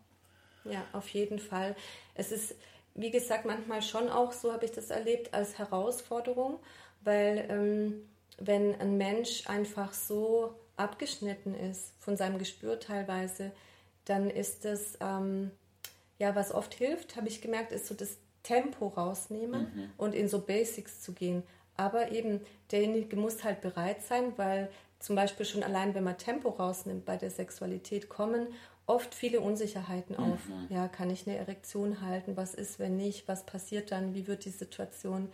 [0.63, 1.75] Ja, auf jeden Fall.
[2.13, 2.55] Es ist,
[2.93, 6.59] wie gesagt, manchmal schon auch, so habe ich das erlebt, als Herausforderung,
[7.03, 13.51] weil ähm, wenn ein Mensch einfach so abgeschnitten ist von seinem Gespür teilweise,
[14.05, 15.51] dann ist das, ähm,
[16.17, 19.89] ja, was oft hilft, habe ich gemerkt, ist so das Tempo rausnehmen mhm.
[19.97, 21.43] und in so Basics zu gehen.
[21.77, 26.49] Aber eben, derjenige muss halt bereit sein, weil zum Beispiel schon allein, wenn man Tempo
[26.49, 28.47] rausnimmt bei der Sexualität, kommen
[28.85, 30.47] oft viele Unsicherheiten auf.
[30.47, 30.67] Mhm.
[30.69, 32.35] Ja, kann ich eine Erektion halten?
[32.37, 33.27] Was ist, wenn nicht?
[33.27, 34.13] Was passiert dann?
[34.13, 35.29] Wie wird die Situation?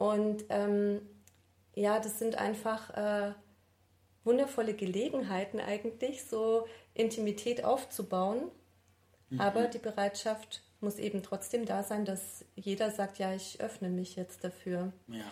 [0.00, 1.02] Und ähm,
[1.74, 3.34] ja, das sind einfach äh,
[4.24, 8.50] wundervolle Gelegenheiten eigentlich, so Intimität aufzubauen.
[9.28, 9.42] Mhm.
[9.42, 14.16] Aber die Bereitschaft muss eben trotzdem da sein, dass jeder sagt, ja, ich öffne mich
[14.16, 14.90] jetzt dafür.
[15.08, 15.24] Ja.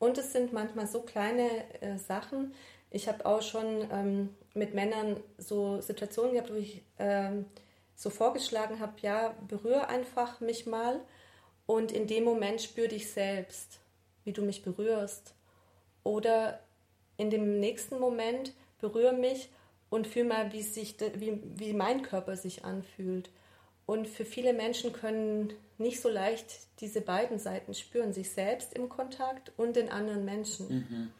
[0.00, 1.48] Und es sind manchmal so kleine
[1.80, 2.54] äh, Sachen.
[2.90, 7.44] Ich habe auch schon ähm, mit Männern so Situationen gehabt, wo ich ähm,
[7.94, 10.98] so vorgeschlagen habe, ja, berühre einfach mich mal
[11.66, 13.78] und in dem Moment spür dich selbst,
[14.28, 15.32] wie du mich berührst.
[16.04, 16.60] Oder
[17.16, 19.48] in dem nächsten Moment berühre mich
[19.88, 23.30] und fühl mal, wie, sich, wie, wie mein Körper sich anfühlt.
[23.86, 28.90] Und für viele Menschen können nicht so leicht diese beiden Seiten spüren, sich selbst im
[28.90, 30.68] Kontakt und den anderen Menschen.
[30.68, 31.12] Mhm.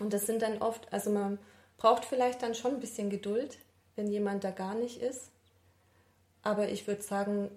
[0.00, 1.38] Und das sind dann oft, also man
[1.76, 3.58] braucht vielleicht dann schon ein bisschen Geduld,
[3.94, 5.30] wenn jemand da gar nicht ist.
[6.42, 7.48] Aber ich würde sagen,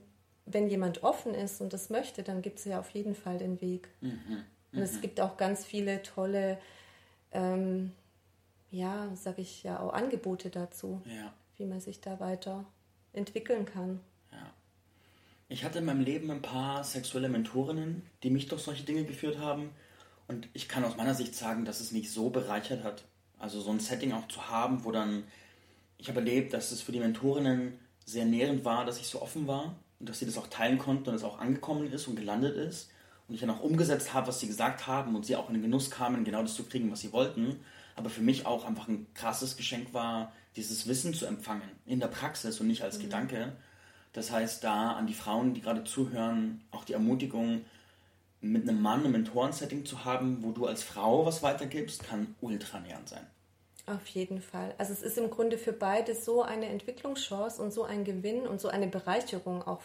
[0.46, 3.60] wenn jemand offen ist und das möchte, dann gibt es ja auf jeden Fall den
[3.60, 3.90] Weg.
[4.02, 4.44] Mhm.
[4.72, 4.80] Mhm.
[4.80, 5.02] Und es mhm.
[5.02, 6.60] gibt auch ganz viele tolle,
[7.32, 7.92] ähm,
[8.70, 11.34] ja, sage ich ja, auch Angebote dazu, ja.
[11.58, 12.66] wie man sich da weiter
[13.14, 14.00] entwickeln kann.
[15.52, 19.38] Ich hatte in meinem Leben ein paar sexuelle Mentorinnen, die mich durch solche Dinge geführt
[19.38, 19.72] haben.
[20.30, 23.04] Und ich kann aus meiner Sicht sagen, dass es mich so bereichert hat.
[23.38, 25.26] Also so ein Setting auch zu haben, wo dann,
[25.98, 29.46] ich habe erlebt, dass es für die Mentorinnen sehr nährend war, dass ich so offen
[29.46, 32.56] war und dass sie das auch teilen konnten und es auch angekommen ist und gelandet
[32.56, 32.90] ist.
[33.32, 35.64] Und ich dann auch umgesetzt habe, was sie gesagt haben und sie auch in den
[35.64, 37.62] Genuss kamen, genau das zu kriegen, was sie wollten.
[37.96, 42.08] Aber für mich auch einfach ein krasses Geschenk war, dieses Wissen zu empfangen in der
[42.08, 43.04] Praxis und nicht als mhm.
[43.04, 43.54] Gedanke.
[44.12, 47.62] Das heißt, da an die Frauen, die gerade zuhören, auch die Ermutigung,
[48.42, 52.82] mit einem Mann ein Mentorensetting zu haben, wo du als Frau was weitergibst, kann ultra
[52.82, 53.26] nähernd sein.
[53.86, 54.76] Auf jeden Fall.
[54.78, 58.60] Also es ist im Grunde für beide so eine Entwicklungschance und so ein Gewinn und
[58.60, 59.82] so eine Bereicherung auch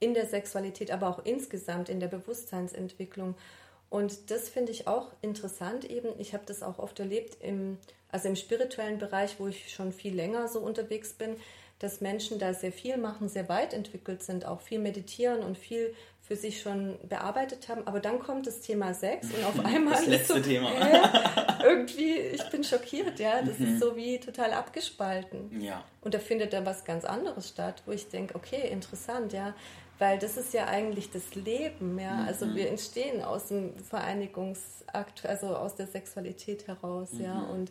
[0.00, 3.34] in der Sexualität, aber auch insgesamt in der Bewusstseinsentwicklung.
[3.90, 6.08] Und das finde ich auch interessant eben.
[6.18, 7.76] Ich habe das auch oft erlebt im,
[8.10, 11.36] also im spirituellen Bereich, wo ich schon viel länger so unterwegs bin,
[11.80, 15.94] dass Menschen da sehr viel machen, sehr weit entwickelt sind, auch viel meditieren und viel
[16.20, 17.86] für sich schon bearbeitet haben.
[17.88, 20.70] Aber dann kommt das Thema Sex und auf einmal das letzte so, Thema.
[21.60, 23.42] Äh, irgendwie, ich bin schockiert, ja.
[23.42, 23.66] Das mhm.
[23.66, 25.60] ist so wie total abgespalten.
[25.60, 25.84] Ja.
[26.00, 29.54] Und da findet dann was ganz anderes statt, wo ich denke, okay, interessant, ja.
[30.00, 32.14] Weil das ist ja eigentlich das Leben, ja.
[32.14, 32.26] Mhm.
[32.26, 37.20] Also wir entstehen aus dem Vereinigungsakt, also aus der Sexualität heraus, mhm.
[37.20, 37.38] ja.
[37.38, 37.70] Und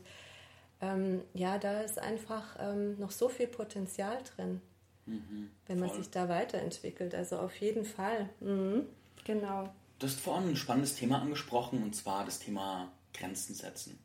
[0.80, 4.62] ähm, ja, da ist einfach ähm, noch so viel Potenzial drin,
[5.08, 7.16] mhm, wenn man sich da weiterentwickelt.
[7.16, 8.30] Also auf jeden Fall.
[8.42, 8.86] Mhm,
[9.26, 9.74] genau.
[9.98, 13.98] Du hast vorhin ein spannendes Thema angesprochen, und zwar das Thema Grenzen setzen.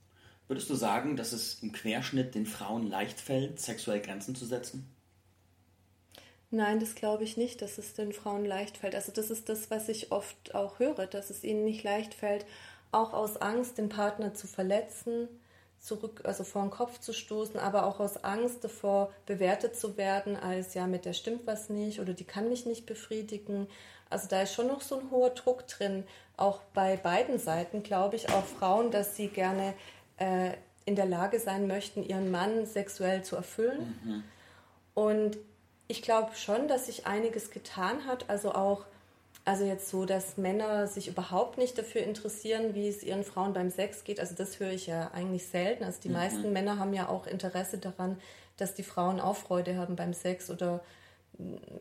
[0.48, 4.93] Würdest du sagen, dass es im Querschnitt den Frauen leicht fällt, sexuell Grenzen zu setzen?
[6.50, 8.94] Nein, das glaube ich nicht, dass es den Frauen leicht fällt.
[8.94, 12.46] Also das ist das, was ich oft auch höre, dass es ihnen nicht leicht fällt,
[12.92, 15.28] auch aus Angst, den Partner zu verletzen,
[15.80, 20.36] zurück, also vor den Kopf zu stoßen, aber auch aus Angst davor, bewertet zu werden,
[20.36, 23.66] als ja, mit der stimmt was nicht oder die kann mich nicht befriedigen.
[24.08, 26.04] Also da ist schon noch so ein hoher Druck drin,
[26.36, 29.74] auch bei beiden Seiten, glaube ich, auch Frauen, dass sie gerne
[30.18, 30.52] äh,
[30.86, 33.98] in der Lage sein möchten, ihren Mann sexuell zu erfüllen.
[34.04, 34.24] Mhm.
[34.94, 35.38] Und
[35.94, 38.84] ich glaube schon, dass sich einiges getan hat, also auch
[39.44, 43.70] also jetzt so, dass Männer sich überhaupt nicht dafür interessieren, wie es ihren Frauen beim
[43.70, 44.18] Sex geht.
[44.18, 45.84] Also das höre ich ja eigentlich selten.
[45.84, 46.14] Also die mhm.
[46.14, 48.18] meisten Männer haben ja auch Interesse daran,
[48.56, 50.82] dass die Frauen auch Freude haben beim Sex oder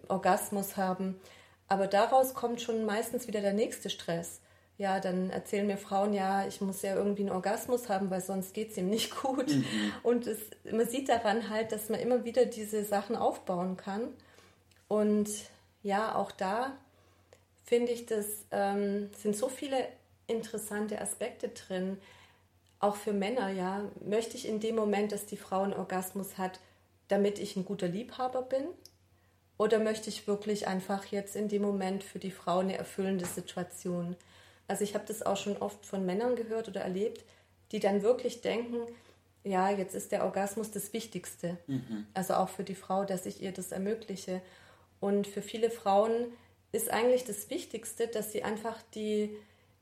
[0.09, 1.19] Orgasmus haben.
[1.67, 4.41] Aber daraus kommt schon meistens wieder der nächste Stress.
[4.77, 8.53] Ja, dann erzählen mir Frauen, ja, ich muss ja irgendwie einen Orgasmus haben, weil sonst
[8.53, 9.49] geht es ihm nicht gut.
[9.49, 9.65] Mhm.
[10.01, 10.39] Und es,
[10.71, 14.09] man sieht daran halt, dass man immer wieder diese Sachen aufbauen kann.
[14.87, 15.29] Und
[15.83, 16.73] ja, auch da
[17.63, 19.87] finde ich, das ähm, sind so viele
[20.27, 21.97] interessante Aspekte drin.
[22.79, 26.59] Auch für Männer, ja, möchte ich in dem Moment, dass die Frau einen Orgasmus hat,
[27.07, 28.65] damit ich ein guter Liebhaber bin?
[29.57, 34.15] Oder möchte ich wirklich einfach jetzt in dem Moment für die Frau eine erfüllende Situation?
[34.67, 37.23] Also ich habe das auch schon oft von Männern gehört oder erlebt,
[37.71, 38.77] die dann wirklich denken,
[39.43, 41.57] ja, jetzt ist der Orgasmus das Wichtigste.
[41.67, 42.07] Mhm.
[42.13, 44.41] Also auch für die Frau, dass ich ihr das ermögliche.
[44.99, 46.31] Und für viele Frauen
[46.71, 49.35] ist eigentlich das Wichtigste, dass sie einfach die,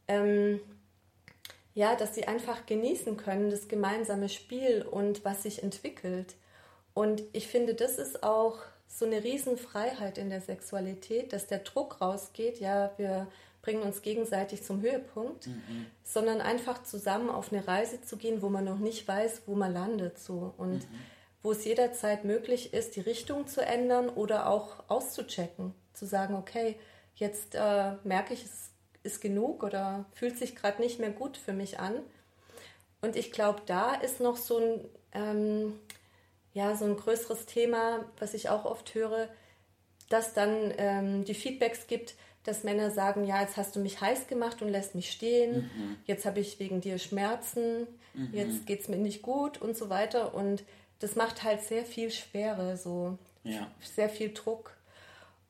[0.07, 0.59] ähm,
[1.75, 6.35] ja, dass sie einfach genießen können, das gemeinsame Spiel und was sich entwickelt.
[6.93, 12.01] Und ich finde, das ist auch so eine Riesenfreiheit in der Sexualität, dass der Druck
[12.01, 13.27] rausgeht, ja, wir
[13.61, 15.85] bringen uns gegenseitig zum Höhepunkt, mhm.
[16.03, 19.73] sondern einfach zusammen auf eine Reise zu gehen, wo man noch nicht weiß, wo man
[19.73, 20.99] landet so und mhm.
[21.43, 26.75] wo es jederzeit möglich ist, die Richtung zu ändern oder auch auszuchecken zu sagen, okay,
[27.15, 28.71] jetzt äh, merke ich, es
[29.03, 31.95] ist genug oder fühlt sich gerade nicht mehr gut für mich an.
[33.01, 35.79] Und ich glaube, da ist noch so ein, ähm,
[36.53, 39.27] ja, so ein größeres Thema, was ich auch oft höre,
[40.09, 44.27] dass dann ähm, die Feedbacks gibt, dass Männer sagen, ja, jetzt hast du mich heiß
[44.27, 45.97] gemacht und lässt mich stehen, mhm.
[46.05, 48.29] jetzt habe ich wegen dir Schmerzen, mhm.
[48.33, 50.33] jetzt geht es mir nicht gut und so weiter.
[50.33, 50.63] Und
[50.99, 53.69] das macht halt sehr viel Schwere, so ja.
[53.81, 54.75] sehr viel Druck.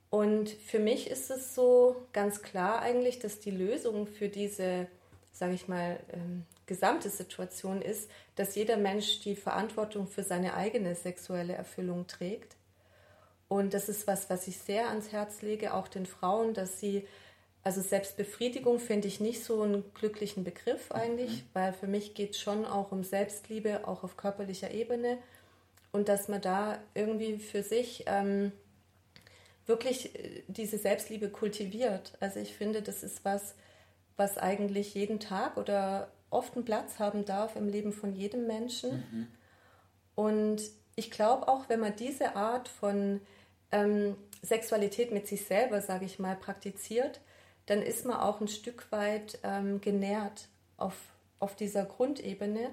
[0.09, 4.87] Und für mich ist es so ganz klar eigentlich, dass die Lösung für diese,
[5.31, 10.95] sage ich mal, ähm, gesamte Situation ist, dass jeder Mensch die Verantwortung für seine eigene
[10.95, 12.55] sexuelle Erfüllung trägt.
[13.51, 17.05] Und das ist was, was ich sehr ans Herz lege, auch den Frauen, dass sie,
[17.63, 21.49] also Selbstbefriedigung finde ich nicht so einen glücklichen Begriff eigentlich, mhm.
[21.51, 25.17] weil für mich geht es schon auch um Selbstliebe, auch auf körperlicher Ebene.
[25.91, 28.53] Und dass man da irgendwie für sich ähm,
[29.65, 32.13] wirklich äh, diese Selbstliebe kultiviert.
[32.21, 33.55] Also ich finde, das ist was,
[34.15, 39.03] was eigentlich jeden Tag oder oft einen Platz haben darf im Leben von jedem Menschen.
[39.11, 39.27] Mhm.
[40.15, 40.61] Und
[40.95, 43.19] ich glaube auch, wenn man diese Art von
[43.71, 47.21] ähm, Sexualität mit sich selber, sage ich mal, praktiziert,
[47.67, 50.95] dann ist man auch ein Stück weit ähm, genährt auf,
[51.39, 52.71] auf dieser Grundebene.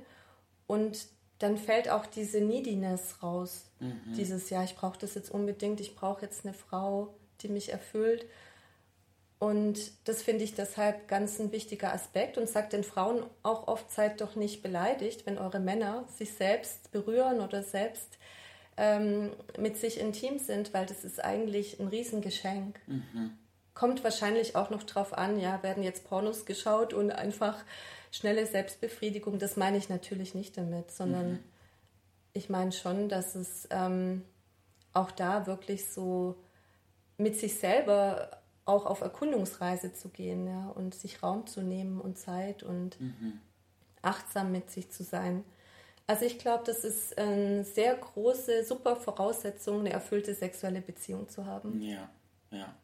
[0.66, 1.06] Und
[1.38, 3.66] dann fällt auch diese Neediness raus.
[3.80, 4.14] Mhm.
[4.16, 8.26] Dieses, ja, ich brauche das jetzt unbedingt, ich brauche jetzt eine Frau, die mich erfüllt.
[9.38, 13.90] Und das finde ich deshalb ganz ein wichtiger Aspekt und sagt den Frauen auch oft,
[13.92, 18.18] seid doch nicht beleidigt, wenn eure Männer sich selbst berühren oder selbst
[18.78, 22.78] ähm, mit sich intim sind, weil das ist eigentlich ein Riesengeschenk.
[22.86, 23.32] Mhm.
[23.74, 27.64] Kommt wahrscheinlich auch noch drauf an, ja, werden jetzt Pornos geschaut und einfach
[28.10, 31.38] schnelle Selbstbefriedigung, das meine ich natürlich nicht damit, sondern mhm.
[32.32, 34.22] ich meine schon, dass es ähm,
[34.92, 36.36] auch da wirklich so
[37.18, 38.30] mit sich selber
[38.64, 43.40] auch auf Erkundungsreise zu gehen ja, und sich Raum zu nehmen und Zeit und mhm.
[44.02, 45.44] achtsam mit sich zu sein.
[46.08, 51.44] Also ich glaube, das ist eine sehr große, super Voraussetzung, eine erfüllte sexuelle Beziehung zu
[51.44, 51.82] haben.
[51.82, 52.08] Ja,
[52.50, 52.74] ja.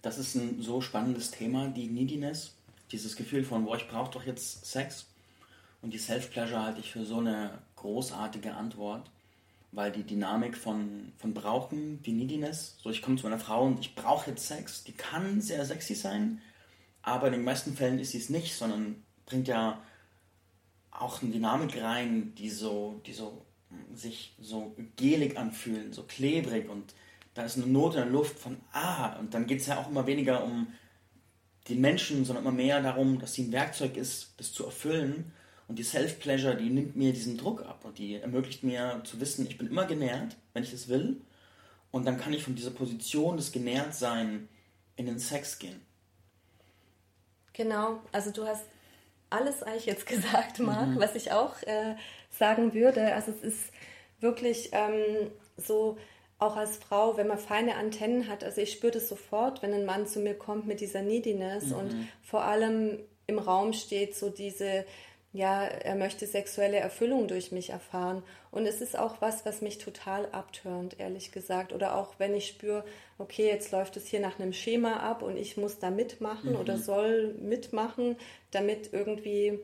[0.00, 2.54] Das ist ein so spannendes Thema, die Neediness,
[2.92, 5.06] dieses Gefühl von, boah, ich brauche doch jetzt Sex.
[5.82, 9.10] Und die Self-Pleasure halte ich für so eine großartige Antwort,
[9.72, 13.80] weil die Dynamik von, von Brauchen, die Neediness, so ich komme zu meiner Frau und
[13.80, 16.40] ich brauche jetzt Sex, die kann sehr sexy sein,
[17.02, 19.82] aber in den meisten Fällen ist sie es nicht, sondern bringt ja
[20.98, 23.44] auch eine Dynamik rein, die so, die so
[23.94, 26.94] sich so gelig anfühlen, so klebrig und
[27.34, 29.90] da ist eine Not in der Luft von ah und dann geht es ja auch
[29.90, 30.68] immer weniger um
[31.68, 35.32] den Menschen, sondern immer mehr darum, dass sie ein Werkzeug ist, das zu erfüllen.
[35.68, 39.46] Und die Self-Pleasure, die nimmt mir diesen Druck ab und die ermöglicht mir zu wissen,
[39.46, 41.20] ich bin immer genährt, wenn ich es will.
[41.90, 44.48] Und dann kann ich von dieser Position des Genährtsein
[44.94, 45.80] in den Sex gehen.
[47.52, 48.64] Genau, also du hast
[49.36, 51.00] alles eigentlich jetzt gesagt, Marc, mhm.
[51.00, 51.94] was ich auch äh,
[52.30, 53.14] sagen würde.
[53.14, 53.72] Also es ist
[54.20, 55.96] wirklich ähm, so,
[56.38, 59.86] auch als Frau, wenn man feine Antennen hat, also ich spüre das sofort, wenn ein
[59.86, 61.74] Mann zu mir kommt mit dieser Neediness mhm.
[61.74, 64.84] und vor allem im Raum steht so diese
[65.36, 68.22] ja, er möchte sexuelle Erfüllung durch mich erfahren.
[68.50, 71.72] Und es ist auch was, was mich total abtönt, ehrlich gesagt.
[71.72, 72.84] Oder auch wenn ich spüre,
[73.18, 76.56] okay, jetzt läuft es hier nach einem Schema ab und ich muss da mitmachen mhm.
[76.56, 78.16] oder soll mitmachen,
[78.50, 79.58] damit irgendwie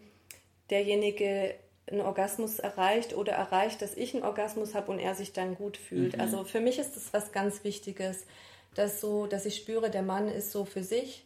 [0.69, 1.55] derjenige
[1.91, 5.77] einen Orgasmus erreicht oder erreicht, dass ich einen Orgasmus habe und er sich dann gut
[5.77, 6.15] fühlt.
[6.15, 6.21] Mhm.
[6.21, 8.27] Also für mich ist das was ganz Wichtiges,
[8.75, 11.25] dass so, dass ich spüre, der Mann ist so für sich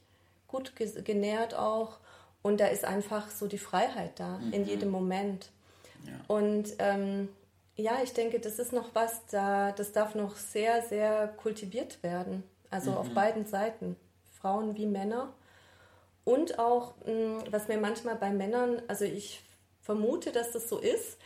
[0.49, 1.99] gut genährt auch
[2.47, 4.53] und da ist einfach so die Freiheit da mhm.
[4.53, 5.51] in jedem Moment.
[6.05, 6.13] Ja.
[6.29, 7.29] Und ähm,
[7.75, 12.45] ja, ich denke, das ist noch was, da, das darf noch sehr, sehr kultiviert werden.
[12.71, 12.97] Also mhm.
[12.99, 13.97] auf beiden Seiten,
[14.41, 15.33] Frauen wie Männer.
[16.23, 19.43] Und auch, mh, was mir manchmal bei Männern, also ich
[19.83, 21.19] vermute, dass das so ist,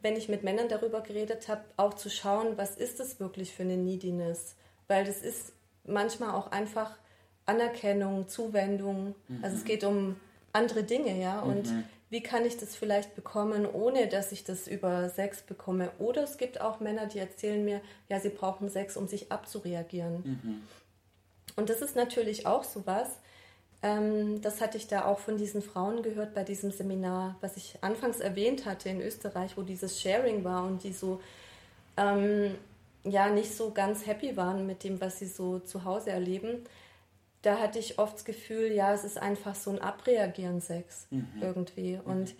[0.00, 3.62] wenn ich mit Männern darüber geredet habe, auch zu schauen, was ist das wirklich für
[3.62, 4.56] eine Neediness?
[4.88, 5.52] Weil das ist
[5.84, 6.96] manchmal auch einfach
[7.44, 9.14] Anerkennung, Zuwendung.
[9.28, 9.44] Mhm.
[9.44, 9.66] Also es mhm.
[9.66, 10.16] geht um
[10.52, 11.40] andere Dinge, ja.
[11.40, 11.84] Und mhm.
[12.10, 15.90] wie kann ich das vielleicht bekommen, ohne dass ich das über Sex bekomme?
[15.98, 20.22] Oder es gibt auch Männer, die erzählen mir, ja, sie brauchen Sex, um sich abzureagieren.
[20.24, 20.62] Mhm.
[21.56, 23.18] Und das ist natürlich auch so was.
[23.82, 27.76] Ähm, das hatte ich da auch von diesen Frauen gehört bei diesem Seminar, was ich
[27.80, 31.20] anfangs erwähnt hatte in Österreich, wo dieses Sharing war und die so
[31.96, 32.54] ähm,
[33.04, 36.64] ja nicht so ganz happy waren mit dem, was sie so zu Hause erleben
[37.42, 41.26] da hatte ich oft das Gefühl, ja, es ist einfach so ein Abreagieren Sex mhm.
[41.40, 41.96] irgendwie.
[41.96, 42.00] Mhm.
[42.04, 42.34] Und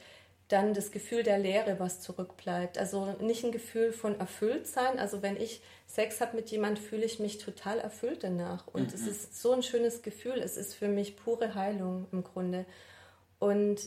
[0.49, 2.79] dann das Gefühl der Leere, was zurückbleibt.
[2.79, 4.99] Also nicht ein Gefühl von erfüllt sein.
[4.99, 8.67] Also wenn ich Sex habe mit jemand, fühle ich mich total erfüllt danach.
[8.69, 8.95] Und mhm.
[8.95, 10.39] es ist so ein schönes Gefühl.
[10.39, 12.67] Es ist für mich pure Heilung im Grunde.
[13.39, 13.81] Und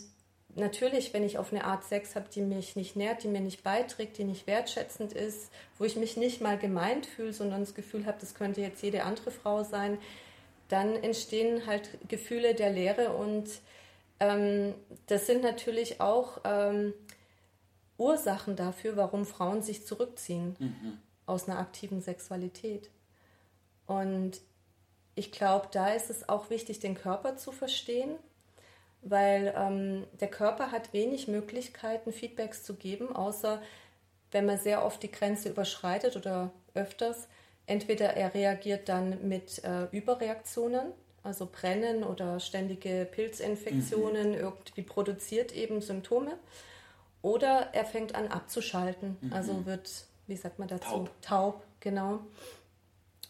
[0.55, 3.63] natürlich, wenn ich auf eine Art Sex habe, die mich nicht nährt, die mir nicht
[3.63, 8.05] beiträgt, die nicht wertschätzend ist, wo ich mich nicht mal gemeint fühle, sondern das Gefühl
[8.05, 9.97] habe, das könnte jetzt jede andere Frau sein,
[10.67, 13.49] dann entstehen halt Gefühle der Leere und
[14.19, 14.73] ähm,
[15.07, 16.93] das sind natürlich auch ähm,
[17.97, 20.99] Ursachen dafür, warum Frauen sich zurückziehen mhm.
[21.25, 22.89] aus einer aktiven Sexualität.
[23.85, 24.41] Und
[25.15, 28.15] ich glaube, da ist es auch wichtig, den Körper zu verstehen,
[29.01, 33.61] weil ähm, der Körper hat wenig Möglichkeiten, Feedbacks zu geben, außer
[34.31, 37.27] wenn man sehr oft die Grenze überschreitet oder öfters,
[37.67, 40.91] Entweder er reagiert dann mit äh, Überreaktionen,
[41.23, 44.37] also Brennen oder ständige Pilzinfektionen, mhm.
[44.37, 46.37] irgendwie produziert eben Symptome.
[47.23, 49.33] Oder er fängt an abzuschalten, mhm.
[49.33, 49.89] also wird,
[50.27, 51.21] wie sagt man dazu, taub.
[51.21, 52.19] taub, genau.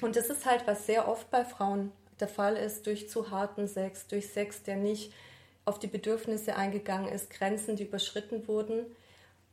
[0.02, 3.67] Und das ist halt, was sehr oft bei Frauen der Fall ist, durch zu harten
[3.67, 5.13] Sex, durch Sex, der nicht
[5.63, 8.86] auf die Bedürfnisse eingegangen ist, Grenzen, die überschritten wurden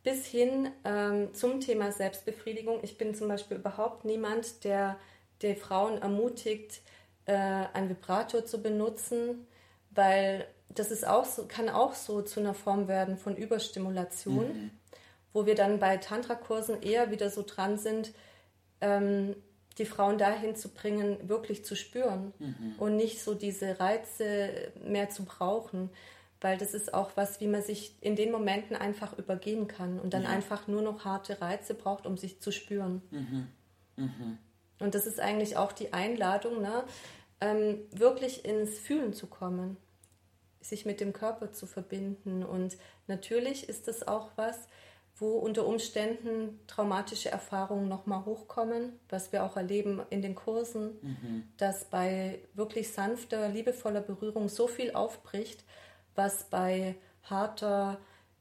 [0.03, 2.81] bis hin ähm, zum Thema Selbstbefriedigung.
[2.83, 4.99] Ich bin zum Beispiel überhaupt niemand, der
[5.43, 6.81] die Frauen ermutigt,
[7.27, 9.47] äh, einen Vibrator zu benutzen,
[9.91, 14.71] weil das ist auch so, kann auch so zu einer Form werden von Überstimulation, mhm.
[15.33, 18.13] wo wir dann bei Tantra-Kursen eher wieder so dran sind,
[18.81, 19.37] ähm,
[19.79, 22.75] die Frauen dahin zu bringen, wirklich zu spüren mhm.
[22.79, 25.91] und nicht so diese Reize mehr zu brauchen
[26.43, 30.13] weil das ist auch was, wie man sich in den Momenten einfach übergehen kann und
[30.13, 30.29] dann ja.
[30.29, 33.01] einfach nur noch harte Reize braucht, um sich zu spüren.
[33.11, 33.47] Mhm.
[33.97, 34.39] Mhm.
[34.81, 36.85] Und das ist eigentlich auch die Einladung, ne,
[37.41, 39.77] ähm, wirklich ins Fühlen zu kommen,
[40.61, 42.45] sich mit dem Körper zu verbinden.
[42.45, 42.77] Und
[43.07, 44.69] natürlich ist das auch was,
[45.17, 51.49] wo unter Umständen traumatische Erfahrungen nochmal hochkommen, was wir auch erleben in den Kursen, mhm.
[51.59, 55.65] dass bei wirklich sanfter, liebevoller Berührung so viel aufbricht,
[56.15, 56.95] was bei
[57.25, 57.99] harter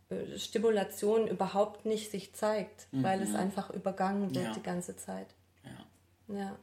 [0.10, 3.04] äh, Stimulation überhaupt nicht sich zeigt, mhm.
[3.04, 4.54] weil es einfach übergangen wird ja.
[4.54, 5.28] die ganze Zeit.
[5.64, 6.36] Ja.
[6.36, 6.56] ja.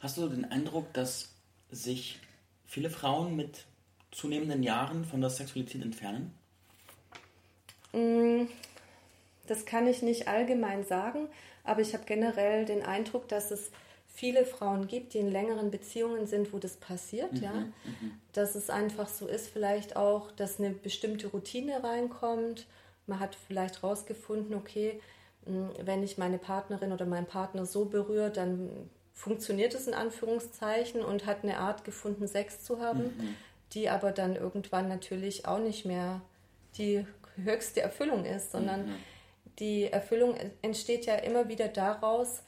[0.00, 1.30] Hast du den Eindruck, dass
[1.70, 2.20] sich
[2.66, 3.64] viele Frauen mit
[4.10, 6.34] zunehmenden Jahren von der Sexualität entfernen?
[7.92, 8.46] Mm,
[9.46, 11.28] das kann ich nicht allgemein sagen,
[11.64, 13.70] aber ich habe generell den Eindruck, dass es
[14.12, 17.52] viele Frauen gibt, die in längeren Beziehungen sind, wo das passiert, mhm, ja.
[17.52, 18.12] Mhm.
[18.32, 22.66] Dass es einfach so ist, vielleicht auch, dass eine bestimmte Routine reinkommt.
[23.06, 25.00] Man hat vielleicht rausgefunden, okay,
[25.46, 28.70] mm, wenn ich meine Partnerin oder meinen Partner so berühre, dann
[29.14, 33.36] funktioniert es in Anführungszeichen und hat eine Art gefunden, Sex zu haben, mhm.
[33.72, 36.20] die aber dann irgendwann natürlich auch nicht mehr
[36.76, 37.06] die
[37.36, 38.94] höchste Erfüllung ist, sondern mhm.
[39.58, 42.42] die Erfüllung entsteht ja immer wieder daraus,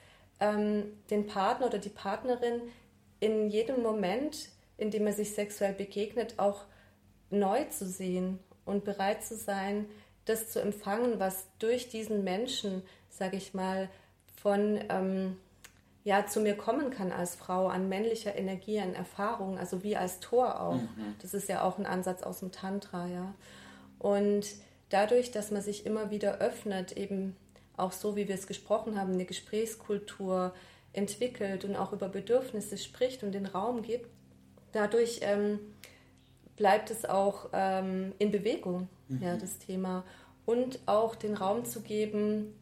[0.45, 2.61] ähm, den Partner oder die Partnerin
[3.21, 6.65] in jedem Moment, in dem er sich sexuell begegnet, auch
[7.31, 9.87] neu zu sehen und bereit zu sein,
[10.27, 13.89] das zu empfangen, was durch diesen Menschen, sage ich mal,
[14.37, 15.39] von ähm,
[16.03, 20.21] ja zu mir kommen kann als Frau an männlicher Energie, an Erfahrung, also wie als
[20.21, 20.75] Tor auch.
[20.75, 21.15] Mhm.
[21.23, 23.35] Das ist ja auch ein Ansatz aus dem Tantra, ja.
[23.99, 24.47] Und
[24.91, 27.37] dadurch, dass man sich immer wieder öffnet, eben
[27.77, 30.55] auch so, wie wir es gesprochen haben, eine Gesprächskultur
[30.93, 34.09] entwickelt und auch über Bedürfnisse spricht und den Raum gibt,
[34.73, 35.59] dadurch ähm,
[36.57, 39.23] bleibt es auch ähm, in Bewegung, mhm.
[39.23, 40.05] ja, das Thema.
[40.47, 42.55] Und auch den Raum zu geben,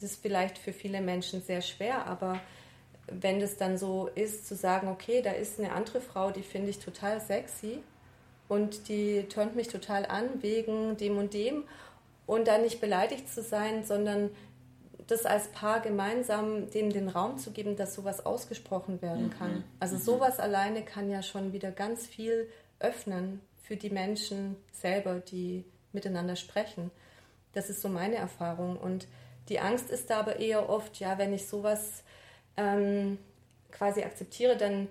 [0.00, 2.40] das ist vielleicht für viele Menschen sehr schwer, aber
[3.06, 6.70] wenn das dann so ist, zu sagen, okay, da ist eine andere Frau, die finde
[6.70, 7.80] ich total sexy
[8.48, 11.64] und die tönt mich total an wegen dem und dem
[12.30, 14.30] und dann nicht beleidigt zu sein, sondern
[15.08, 19.30] das als Paar gemeinsam dem den Raum zu geben, dass sowas ausgesprochen werden mhm.
[19.30, 19.64] kann.
[19.80, 20.00] Also mhm.
[20.00, 26.36] sowas alleine kann ja schon wieder ganz viel öffnen für die Menschen selber, die miteinander
[26.36, 26.92] sprechen.
[27.52, 28.76] Das ist so meine Erfahrung.
[28.76, 29.08] Und
[29.48, 32.04] die Angst ist da aber eher oft, ja, wenn ich sowas
[32.56, 33.18] ähm,
[33.72, 34.86] quasi akzeptiere, dann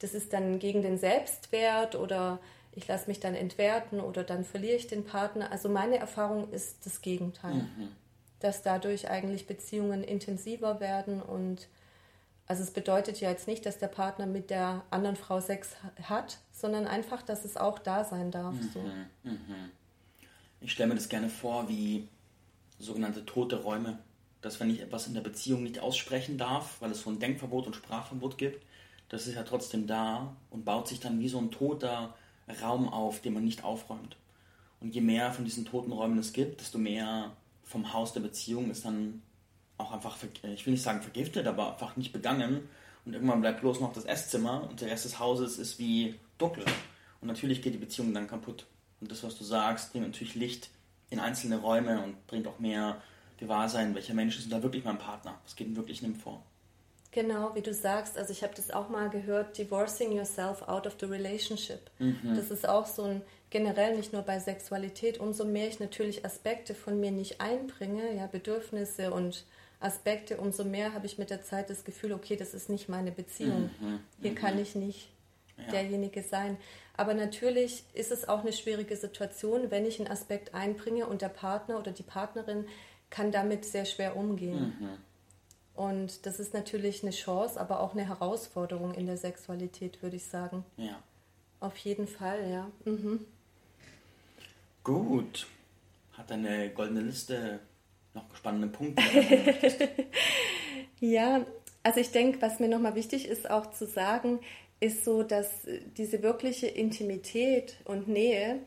[0.00, 2.40] das ist dann gegen den Selbstwert oder
[2.72, 5.50] ich lasse mich dann entwerten oder dann verliere ich den Partner.
[5.50, 7.88] Also meine Erfahrung ist das Gegenteil, mhm.
[8.38, 11.68] dass dadurch eigentlich Beziehungen intensiver werden und
[12.46, 16.38] also es bedeutet ja jetzt nicht, dass der Partner mit der anderen Frau Sex hat,
[16.50, 18.54] sondern einfach, dass es auch da sein darf.
[18.54, 18.70] Mhm.
[18.74, 18.80] So.
[19.22, 19.70] Mhm.
[20.60, 22.08] Ich stelle mir das gerne vor wie
[22.80, 24.00] sogenannte tote Räume,
[24.40, 27.66] dass wenn ich etwas in der Beziehung nicht aussprechen darf, weil es so ein Denkverbot
[27.66, 28.66] und Sprachverbot gibt,
[29.10, 32.16] das ist ja trotzdem da und baut sich dann wie so ein toter
[32.60, 34.16] Raum auf, den man nicht aufräumt.
[34.80, 37.32] Und je mehr von diesen toten Räumen es gibt, desto mehr
[37.64, 39.22] vom Haus der Beziehung ist dann
[39.76, 42.68] auch einfach, ich will nicht sagen vergiftet, aber einfach nicht begangen.
[43.04, 46.64] Und irgendwann bleibt bloß noch das Esszimmer und der Rest des Hauses ist wie dunkel.
[47.20, 48.66] Und natürlich geht die Beziehung dann kaputt.
[49.00, 50.70] Und das, was du sagst, bringt natürlich Licht
[51.08, 53.00] in einzelne Räume und bringt auch mehr
[53.38, 55.38] Gewahrsein, welcher Mensch ist da wirklich mein Partner.
[55.44, 56.42] Was geht denn wirklich in ihm vor?
[57.12, 60.96] Genau, wie du sagst, also ich habe das auch mal gehört, divorcing yourself out of
[61.00, 61.90] the relationship.
[61.98, 62.34] Mhm.
[62.36, 66.72] Das ist auch so ein generell nicht nur bei Sexualität, umso mehr ich natürlich Aspekte
[66.74, 69.44] von mir nicht einbringe, ja, Bedürfnisse und
[69.80, 73.10] Aspekte, umso mehr habe ich mit der Zeit das Gefühl, okay, das ist nicht meine
[73.10, 73.70] Beziehung.
[73.80, 74.00] Mhm.
[74.20, 74.34] Hier mhm.
[74.36, 75.08] kann ich nicht
[75.56, 75.72] ja.
[75.72, 76.58] derjenige sein.
[76.96, 81.30] Aber natürlich ist es auch eine schwierige Situation, wenn ich einen Aspekt einbringe und der
[81.30, 82.66] Partner oder die Partnerin
[83.08, 84.74] kann damit sehr schwer umgehen.
[85.80, 90.26] Und das ist natürlich eine Chance, aber auch eine Herausforderung in der Sexualität, würde ich
[90.26, 90.62] sagen.
[90.76, 91.02] Ja.
[91.58, 92.70] Auf jeden Fall, ja.
[92.84, 93.24] Mhm.
[94.84, 95.46] Gut.
[96.18, 97.60] Hat eine goldene Liste
[98.12, 99.02] noch spannende Punkte?
[101.00, 101.46] ja,
[101.82, 104.40] also ich denke, was mir nochmal wichtig ist auch zu sagen,
[104.80, 105.48] ist so, dass
[105.96, 108.58] diese wirkliche Intimität und Nähe,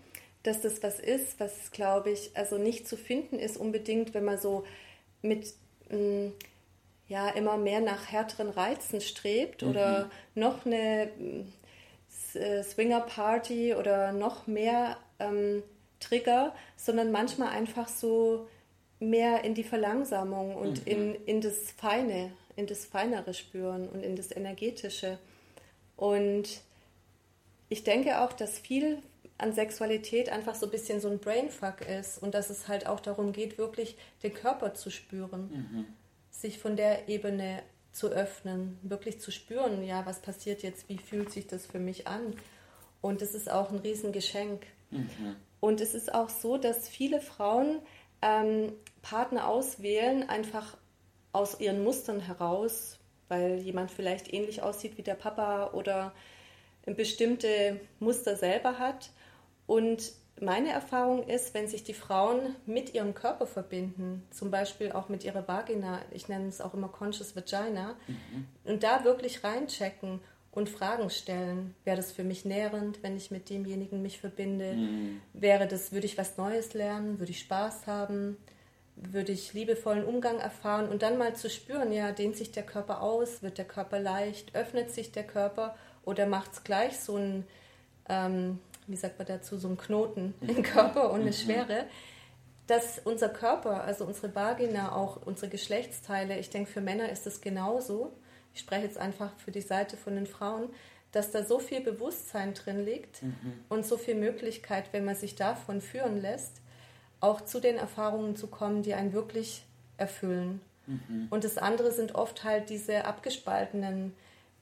[0.41, 4.39] dass das was ist, was, glaube ich, also nicht zu finden ist unbedingt, wenn man
[4.39, 4.64] so
[5.22, 5.53] mit
[5.91, 6.34] mh, mm,
[7.14, 9.70] ja immer mehr nach härteren Reizen strebt mhm.
[9.70, 11.11] oder noch eine
[12.34, 15.61] äh, Swinger-Party oder noch mehr ähm,
[15.99, 18.47] Trigger, sondern manchmal einfach so
[18.99, 20.91] mehr in die Verlangsamung und mhm.
[20.91, 25.20] in, in das Feine, in das Feinere spüren und in das Energetische.
[25.95, 26.61] Und
[27.70, 28.97] ich denke auch, dass viel
[29.38, 32.99] an Sexualität einfach so ein bisschen so ein Brainfuck ist und dass es halt auch
[32.99, 35.51] darum geht, wirklich den Körper zu spüren.
[35.51, 35.86] Mhm
[36.34, 41.32] sich von der Ebene zu öffnen, wirklich zu spüren, ja, was passiert jetzt, wie fühlt
[41.32, 42.36] sich das für mich an?
[43.02, 44.66] Und das ist auch ein Riesengeschenk.
[44.90, 45.36] Mhm.
[45.60, 47.80] Und es ist auch so, dass viele Frauen
[48.22, 50.76] ähm, Partner auswählen, einfach
[51.34, 56.14] aus ihren Mustern heraus, weil jemand vielleicht ähnlich aussieht wie der Papa oder
[56.86, 59.12] bestimmte Muster selber hat.
[59.68, 60.14] Und
[60.44, 65.24] meine Erfahrung ist, wenn sich die Frauen mit ihrem Körper verbinden, zum Beispiel auch mit
[65.24, 68.48] ihrer Vagina, ich nenne es auch immer Conscious Vagina, mhm.
[68.66, 70.20] und da wirklich reinchecken
[70.54, 71.76] und Fragen stellen.
[71.84, 74.74] Wäre das für mich nährend, wenn ich mit demjenigen mich verbinde?
[74.74, 75.22] Mhm.
[75.34, 77.20] Wäre das, würde ich was Neues lernen?
[77.20, 78.38] Würde ich Spaß haben?
[78.96, 80.88] Würde ich liebevollen Umgang erfahren?
[80.89, 83.41] Und dann mal zu spüren, ja, dehnt sich der Körper aus?
[83.41, 84.56] Wird der Körper leicht?
[84.56, 85.76] Öffnet sich der Körper?
[86.06, 87.46] Oder macht es gleich so ein,
[88.08, 90.64] ähm, wie sagt man dazu, so ein Knoten im.
[90.64, 91.34] Körper und eine mhm.
[91.34, 91.86] Schwere?
[92.68, 97.42] Dass unser Körper, also unsere Vagina, auch unsere Geschlechtsteile, ich denke, für Männer ist es
[97.42, 98.14] genauso,
[98.54, 100.70] ich spreche jetzt einfach für die Seite von den Frauen,
[101.12, 103.36] dass da so viel Bewusstsein drin liegt mhm.
[103.70, 106.62] und so viel Möglichkeit, wenn man sich davon führen lässt,
[107.20, 109.64] auch zu den Erfahrungen zu kommen, die einen wirklich
[109.98, 110.62] erfüllen.
[110.88, 111.28] Mhm.
[111.30, 114.14] Und das andere sind oft halt diese abgespaltenen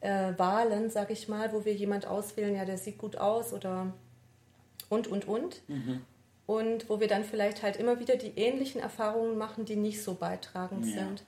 [0.01, 3.93] äh, Wahlen, sag ich mal, wo wir jemand auswählen, ja, der sieht gut aus oder
[4.91, 5.61] und, und, und.
[5.67, 6.01] Mhm.
[6.45, 10.15] Und wo wir dann vielleicht halt immer wieder die ähnlichen Erfahrungen machen, die nicht so
[10.15, 10.93] beitragend ja.
[10.93, 11.23] sind.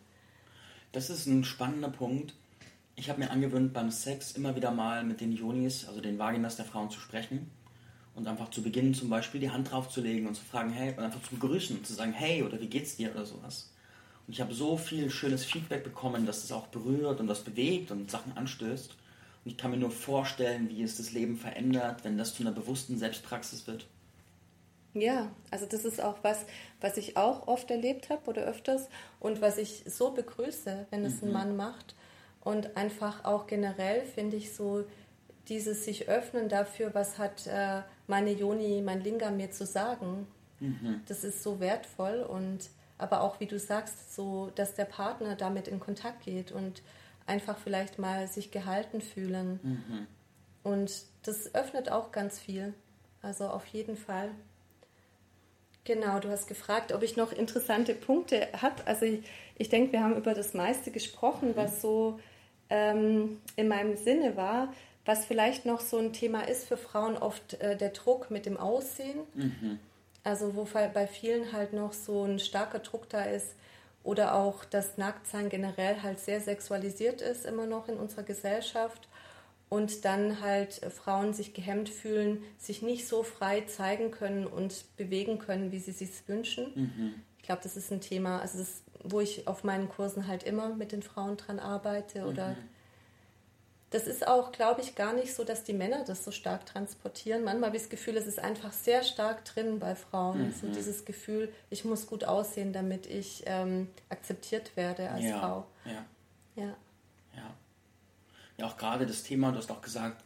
[0.92, 2.34] Das ist ein spannender Punkt
[2.96, 6.58] ich habe mir angewöhnt, beim Sex immer wieder mal mit den Jonis, also den Vaginas
[6.58, 7.50] der Frauen zu sprechen
[8.16, 11.22] und einfach zu Beginn zum Beispiel die Hand draufzulegen und zu fragen, hey, und einfach
[11.24, 13.72] zu begrüßen, zu sagen, hey, oder wie geht's dir oder sowas.
[14.28, 17.92] Und ich habe so viel schönes Feedback bekommen, dass das auch berührt und das bewegt
[17.92, 18.96] und Sachen anstößt.
[19.46, 22.98] Ich kann mir nur vorstellen, wie es das Leben verändert, wenn das zu einer bewussten
[22.98, 23.88] Selbstpraxis wird.
[24.94, 26.46] Ja, also das ist auch was,
[26.80, 28.88] was ich auch oft erlebt habe oder öfters
[29.20, 31.30] und was ich so begrüße, wenn es mhm.
[31.30, 31.96] ein Mann macht
[32.42, 34.86] und einfach auch generell finde ich so
[35.50, 40.28] dieses sich öffnen dafür, was hat äh, meine Joni, mein Lingam mir zu sagen.
[40.60, 41.02] Mhm.
[41.08, 45.68] Das ist so wertvoll und aber auch wie du sagst, so dass der Partner damit
[45.68, 46.82] in Kontakt geht und
[47.26, 49.60] einfach vielleicht mal sich gehalten fühlen.
[49.64, 50.08] Mhm.
[50.64, 50.92] Und
[51.24, 52.74] das öffnet auch ganz viel.
[53.22, 54.30] Also auf jeden Fall.
[55.86, 58.86] Genau, du hast gefragt, ob ich noch interessante Punkte habe.
[58.86, 59.24] Also ich,
[59.58, 62.20] ich denke, wir haben über das meiste gesprochen, was so
[62.70, 64.74] ähm, in meinem Sinne war,
[65.06, 68.56] was vielleicht noch so ein Thema ist für Frauen, oft äh, der Druck mit dem
[68.56, 69.20] Aussehen.
[69.34, 69.80] Mhm.
[70.24, 73.56] Also wo bei vielen halt noch so ein starker Druck da ist
[74.04, 79.08] oder auch das Nacktsein generell halt sehr sexualisiert ist immer noch in unserer Gesellschaft
[79.70, 85.40] und dann halt Frauen sich gehemmt fühlen, sich nicht so frei zeigen können und bewegen
[85.40, 86.72] können, wie sie sich wünschen.
[86.76, 87.14] Mhm.
[87.38, 90.70] Ich glaube, das ist ein Thema, also das wo ich auf meinen Kursen halt immer
[90.70, 92.58] mit den Frauen dran arbeite oder mhm.
[93.94, 97.44] Das ist auch, glaube ich, gar nicht so, dass die Männer das so stark transportieren.
[97.44, 100.48] Manchmal habe ich das Gefühl, es ist einfach sehr stark drin bei Frauen.
[100.48, 100.52] Mhm.
[100.52, 105.40] So dieses Gefühl, ich muss gut aussehen, damit ich ähm, akzeptiert werde als ja.
[105.40, 105.68] Frau.
[105.86, 106.06] Ja.
[106.56, 106.76] ja.
[107.36, 107.54] Ja.
[108.58, 110.24] Ja, auch gerade das Thema, du hast auch gesagt,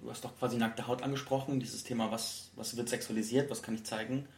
[0.00, 3.74] du hast doch quasi nackte Haut angesprochen, dieses Thema, was, was wird sexualisiert, was kann
[3.74, 4.28] ich zeigen?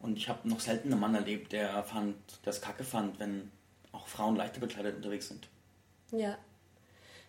[0.00, 3.50] Und ich habe noch selten einen Mann erlebt, der fand, das Kacke fand, wenn
[3.92, 5.48] auch Frauen leichter bekleidet unterwegs sind.
[6.12, 6.36] Ja.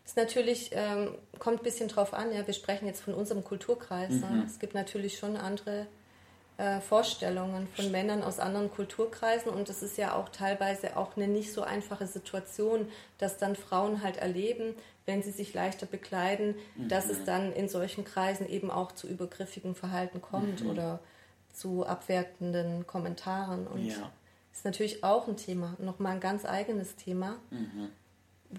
[0.05, 4.11] Es natürlich ähm, kommt ein bisschen drauf an, ja, wir sprechen jetzt von unserem Kulturkreis.
[4.11, 4.19] Mhm.
[4.19, 4.43] Ne?
[4.45, 5.87] Es gibt natürlich schon andere
[6.57, 11.27] äh, Vorstellungen von Männern aus anderen Kulturkreisen und es ist ja auch teilweise auch eine
[11.27, 12.87] nicht so einfache Situation,
[13.17, 14.75] dass dann Frauen halt erleben,
[15.05, 16.87] wenn sie sich leichter bekleiden, mhm.
[16.87, 20.69] dass es dann in solchen Kreisen eben auch zu übergriffigen Verhalten kommt mhm.
[20.69, 20.99] oder
[21.51, 23.67] zu abwertenden Kommentaren.
[23.67, 24.11] Und ja.
[24.53, 27.89] ist natürlich auch ein Thema, nochmal ein ganz eigenes Thema, mhm.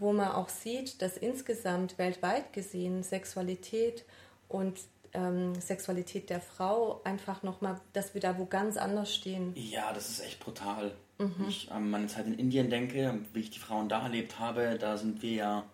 [0.01, 4.05] Wo man auch sieht, dass insgesamt weltweit gesehen Sexualität
[4.49, 4.79] und
[5.13, 9.53] ähm, Sexualität der Frau einfach nochmal, dass wir da wo ganz anders stehen.
[9.55, 10.93] Ja, das ist echt brutal.
[11.19, 11.35] Mhm.
[11.39, 14.77] Wenn ich an meine Zeit in Indien denke, wie ich die Frauen da erlebt habe,
[14.79, 15.65] da sind wir ja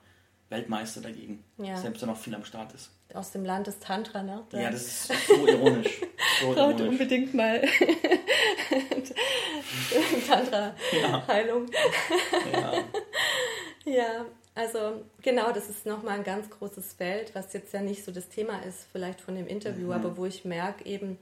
[0.49, 1.45] Weltmeister dagegen.
[1.59, 1.77] Ja.
[1.77, 4.45] Selbst wenn noch viel am Start ist aus dem Land des Tantra, ne?
[4.51, 6.01] Da ja, das ist so ironisch.
[6.41, 7.61] So Braucht unbedingt mal
[10.27, 11.67] Tantra-Heilung.
[12.53, 12.75] Ja.
[12.75, 12.85] ja.
[13.85, 18.13] Ja, also genau, das ist nochmal ein ganz großes Feld, was jetzt ja nicht so
[18.13, 19.93] das Thema ist, vielleicht von dem Interview, mhm.
[19.93, 21.19] aber wo ich merke eben,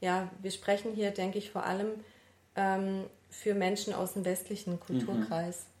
[0.00, 1.92] ja, wir sprechen hier, denke ich, vor allem
[2.56, 5.64] ähm, für Menschen aus dem westlichen Kulturkreis.
[5.64, 5.74] Mhm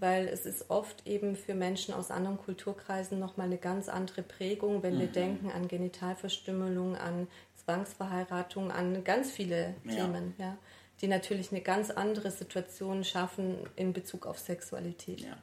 [0.00, 4.82] weil es ist oft eben für Menschen aus anderen Kulturkreisen nochmal eine ganz andere Prägung,
[4.82, 5.00] wenn mhm.
[5.00, 9.94] wir denken an Genitalverstümmelung, an Zwangsverheiratung, an ganz viele ja.
[9.94, 10.56] Themen, ja,
[11.00, 15.20] die natürlich eine ganz andere Situation schaffen in Bezug auf Sexualität.
[15.20, 15.36] Ja.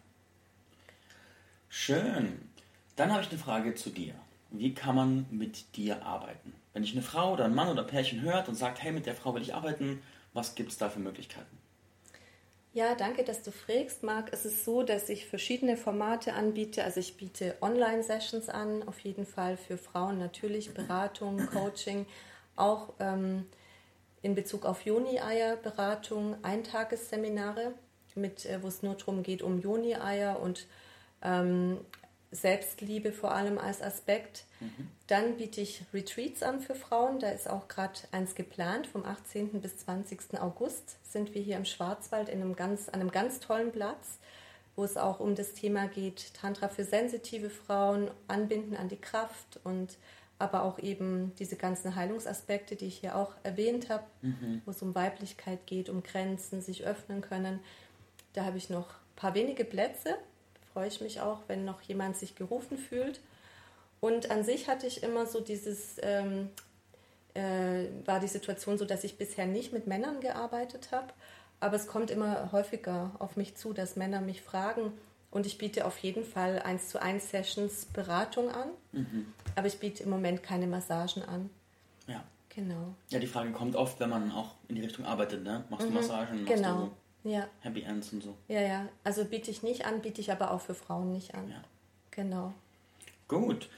[1.69, 2.49] Schön.
[2.95, 4.13] Dann habe ich eine Frage zu dir.
[4.51, 6.53] Wie kann man mit dir arbeiten?
[6.73, 9.05] Wenn ich eine Frau oder ein Mann oder ein Pärchen hört und sagt, hey, mit
[9.05, 10.01] der Frau will ich arbeiten,
[10.33, 11.57] was gibt es da für Möglichkeiten?
[12.73, 14.31] Ja, danke, dass du fragst, Marc.
[14.31, 16.83] Es ist so, dass ich verschiedene Formate anbiete.
[16.83, 22.05] Also ich biete Online-Sessions an, auf jeden Fall für Frauen natürlich, Beratung, Coaching,
[22.55, 23.47] auch ähm,
[24.21, 27.73] in Bezug auf Joni-Eier-Beratung Eintagesseminare,
[28.13, 30.67] mit, äh, wo es nur darum geht, um Joni-Eier und
[31.21, 31.79] ähm,
[32.31, 34.45] Selbstliebe vor allem als Aspekt.
[34.59, 34.89] Mhm.
[35.07, 37.19] Dann biete ich Retreats an für Frauen.
[37.19, 38.87] Da ist auch gerade eins geplant.
[38.87, 39.61] Vom 18.
[39.61, 40.39] bis 20.
[40.39, 44.19] August sind wir hier im Schwarzwald in einem ganz, an einem ganz tollen Platz,
[44.75, 49.59] wo es auch um das Thema geht, Tantra für sensitive Frauen, Anbinden an die Kraft
[49.63, 49.97] und
[50.39, 54.61] aber auch eben diese ganzen Heilungsaspekte, die ich hier auch erwähnt habe, mhm.
[54.65, 57.59] wo es um Weiblichkeit geht, um Grenzen, sich öffnen können.
[58.33, 60.15] Da habe ich noch ein paar wenige Plätze.
[60.77, 63.19] Freue ich mich auch, wenn noch jemand sich gerufen fühlt.
[63.99, 66.51] Und an sich hatte ich immer so dieses, ähm,
[67.33, 71.07] äh, war die Situation so, dass ich bisher nicht mit Männern gearbeitet habe.
[71.59, 74.93] Aber es kommt immer häufiger auf mich zu, dass Männer mich fragen,
[75.31, 78.69] und ich biete auf jeden Fall 1 zu 1 Sessions Beratung an.
[78.91, 79.33] Mhm.
[79.55, 81.49] Aber ich biete im Moment keine Massagen an.
[82.05, 82.23] Ja.
[82.49, 82.93] Genau.
[83.09, 85.63] Ja, die Frage kommt oft, wenn man auch in die Richtung arbeitet, ne?
[85.71, 85.93] Machst mhm.
[85.93, 86.43] du Massagen?
[86.43, 86.85] Machst genau.
[86.85, 86.91] Du
[87.23, 87.47] ja.
[87.61, 88.35] Happy Ends und so.
[88.47, 88.87] Ja, ja.
[89.03, 91.49] Also biete ich nicht an, biete ich aber auch für Frauen nicht an.
[91.49, 91.61] Ja.
[92.11, 92.53] Genau.
[93.27, 93.69] Gut.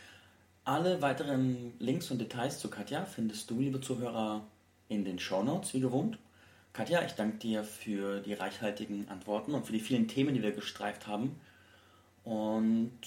[0.65, 4.43] Alle weiteren Links und Details zu Katja findest du, liebe Zuhörer,
[4.87, 6.19] in den Show Notes, wie gewohnt.
[6.73, 10.51] Katja, ich danke dir für die reichhaltigen Antworten und für die vielen Themen, die wir
[10.51, 11.39] gestreift haben.
[12.23, 12.99] Und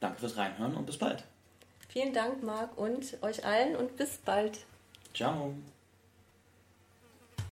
[0.00, 1.24] danke fürs Reinhören und bis bald.
[1.88, 4.60] Vielen Dank, Marc, und euch allen und bis bald.
[5.14, 5.54] Ciao.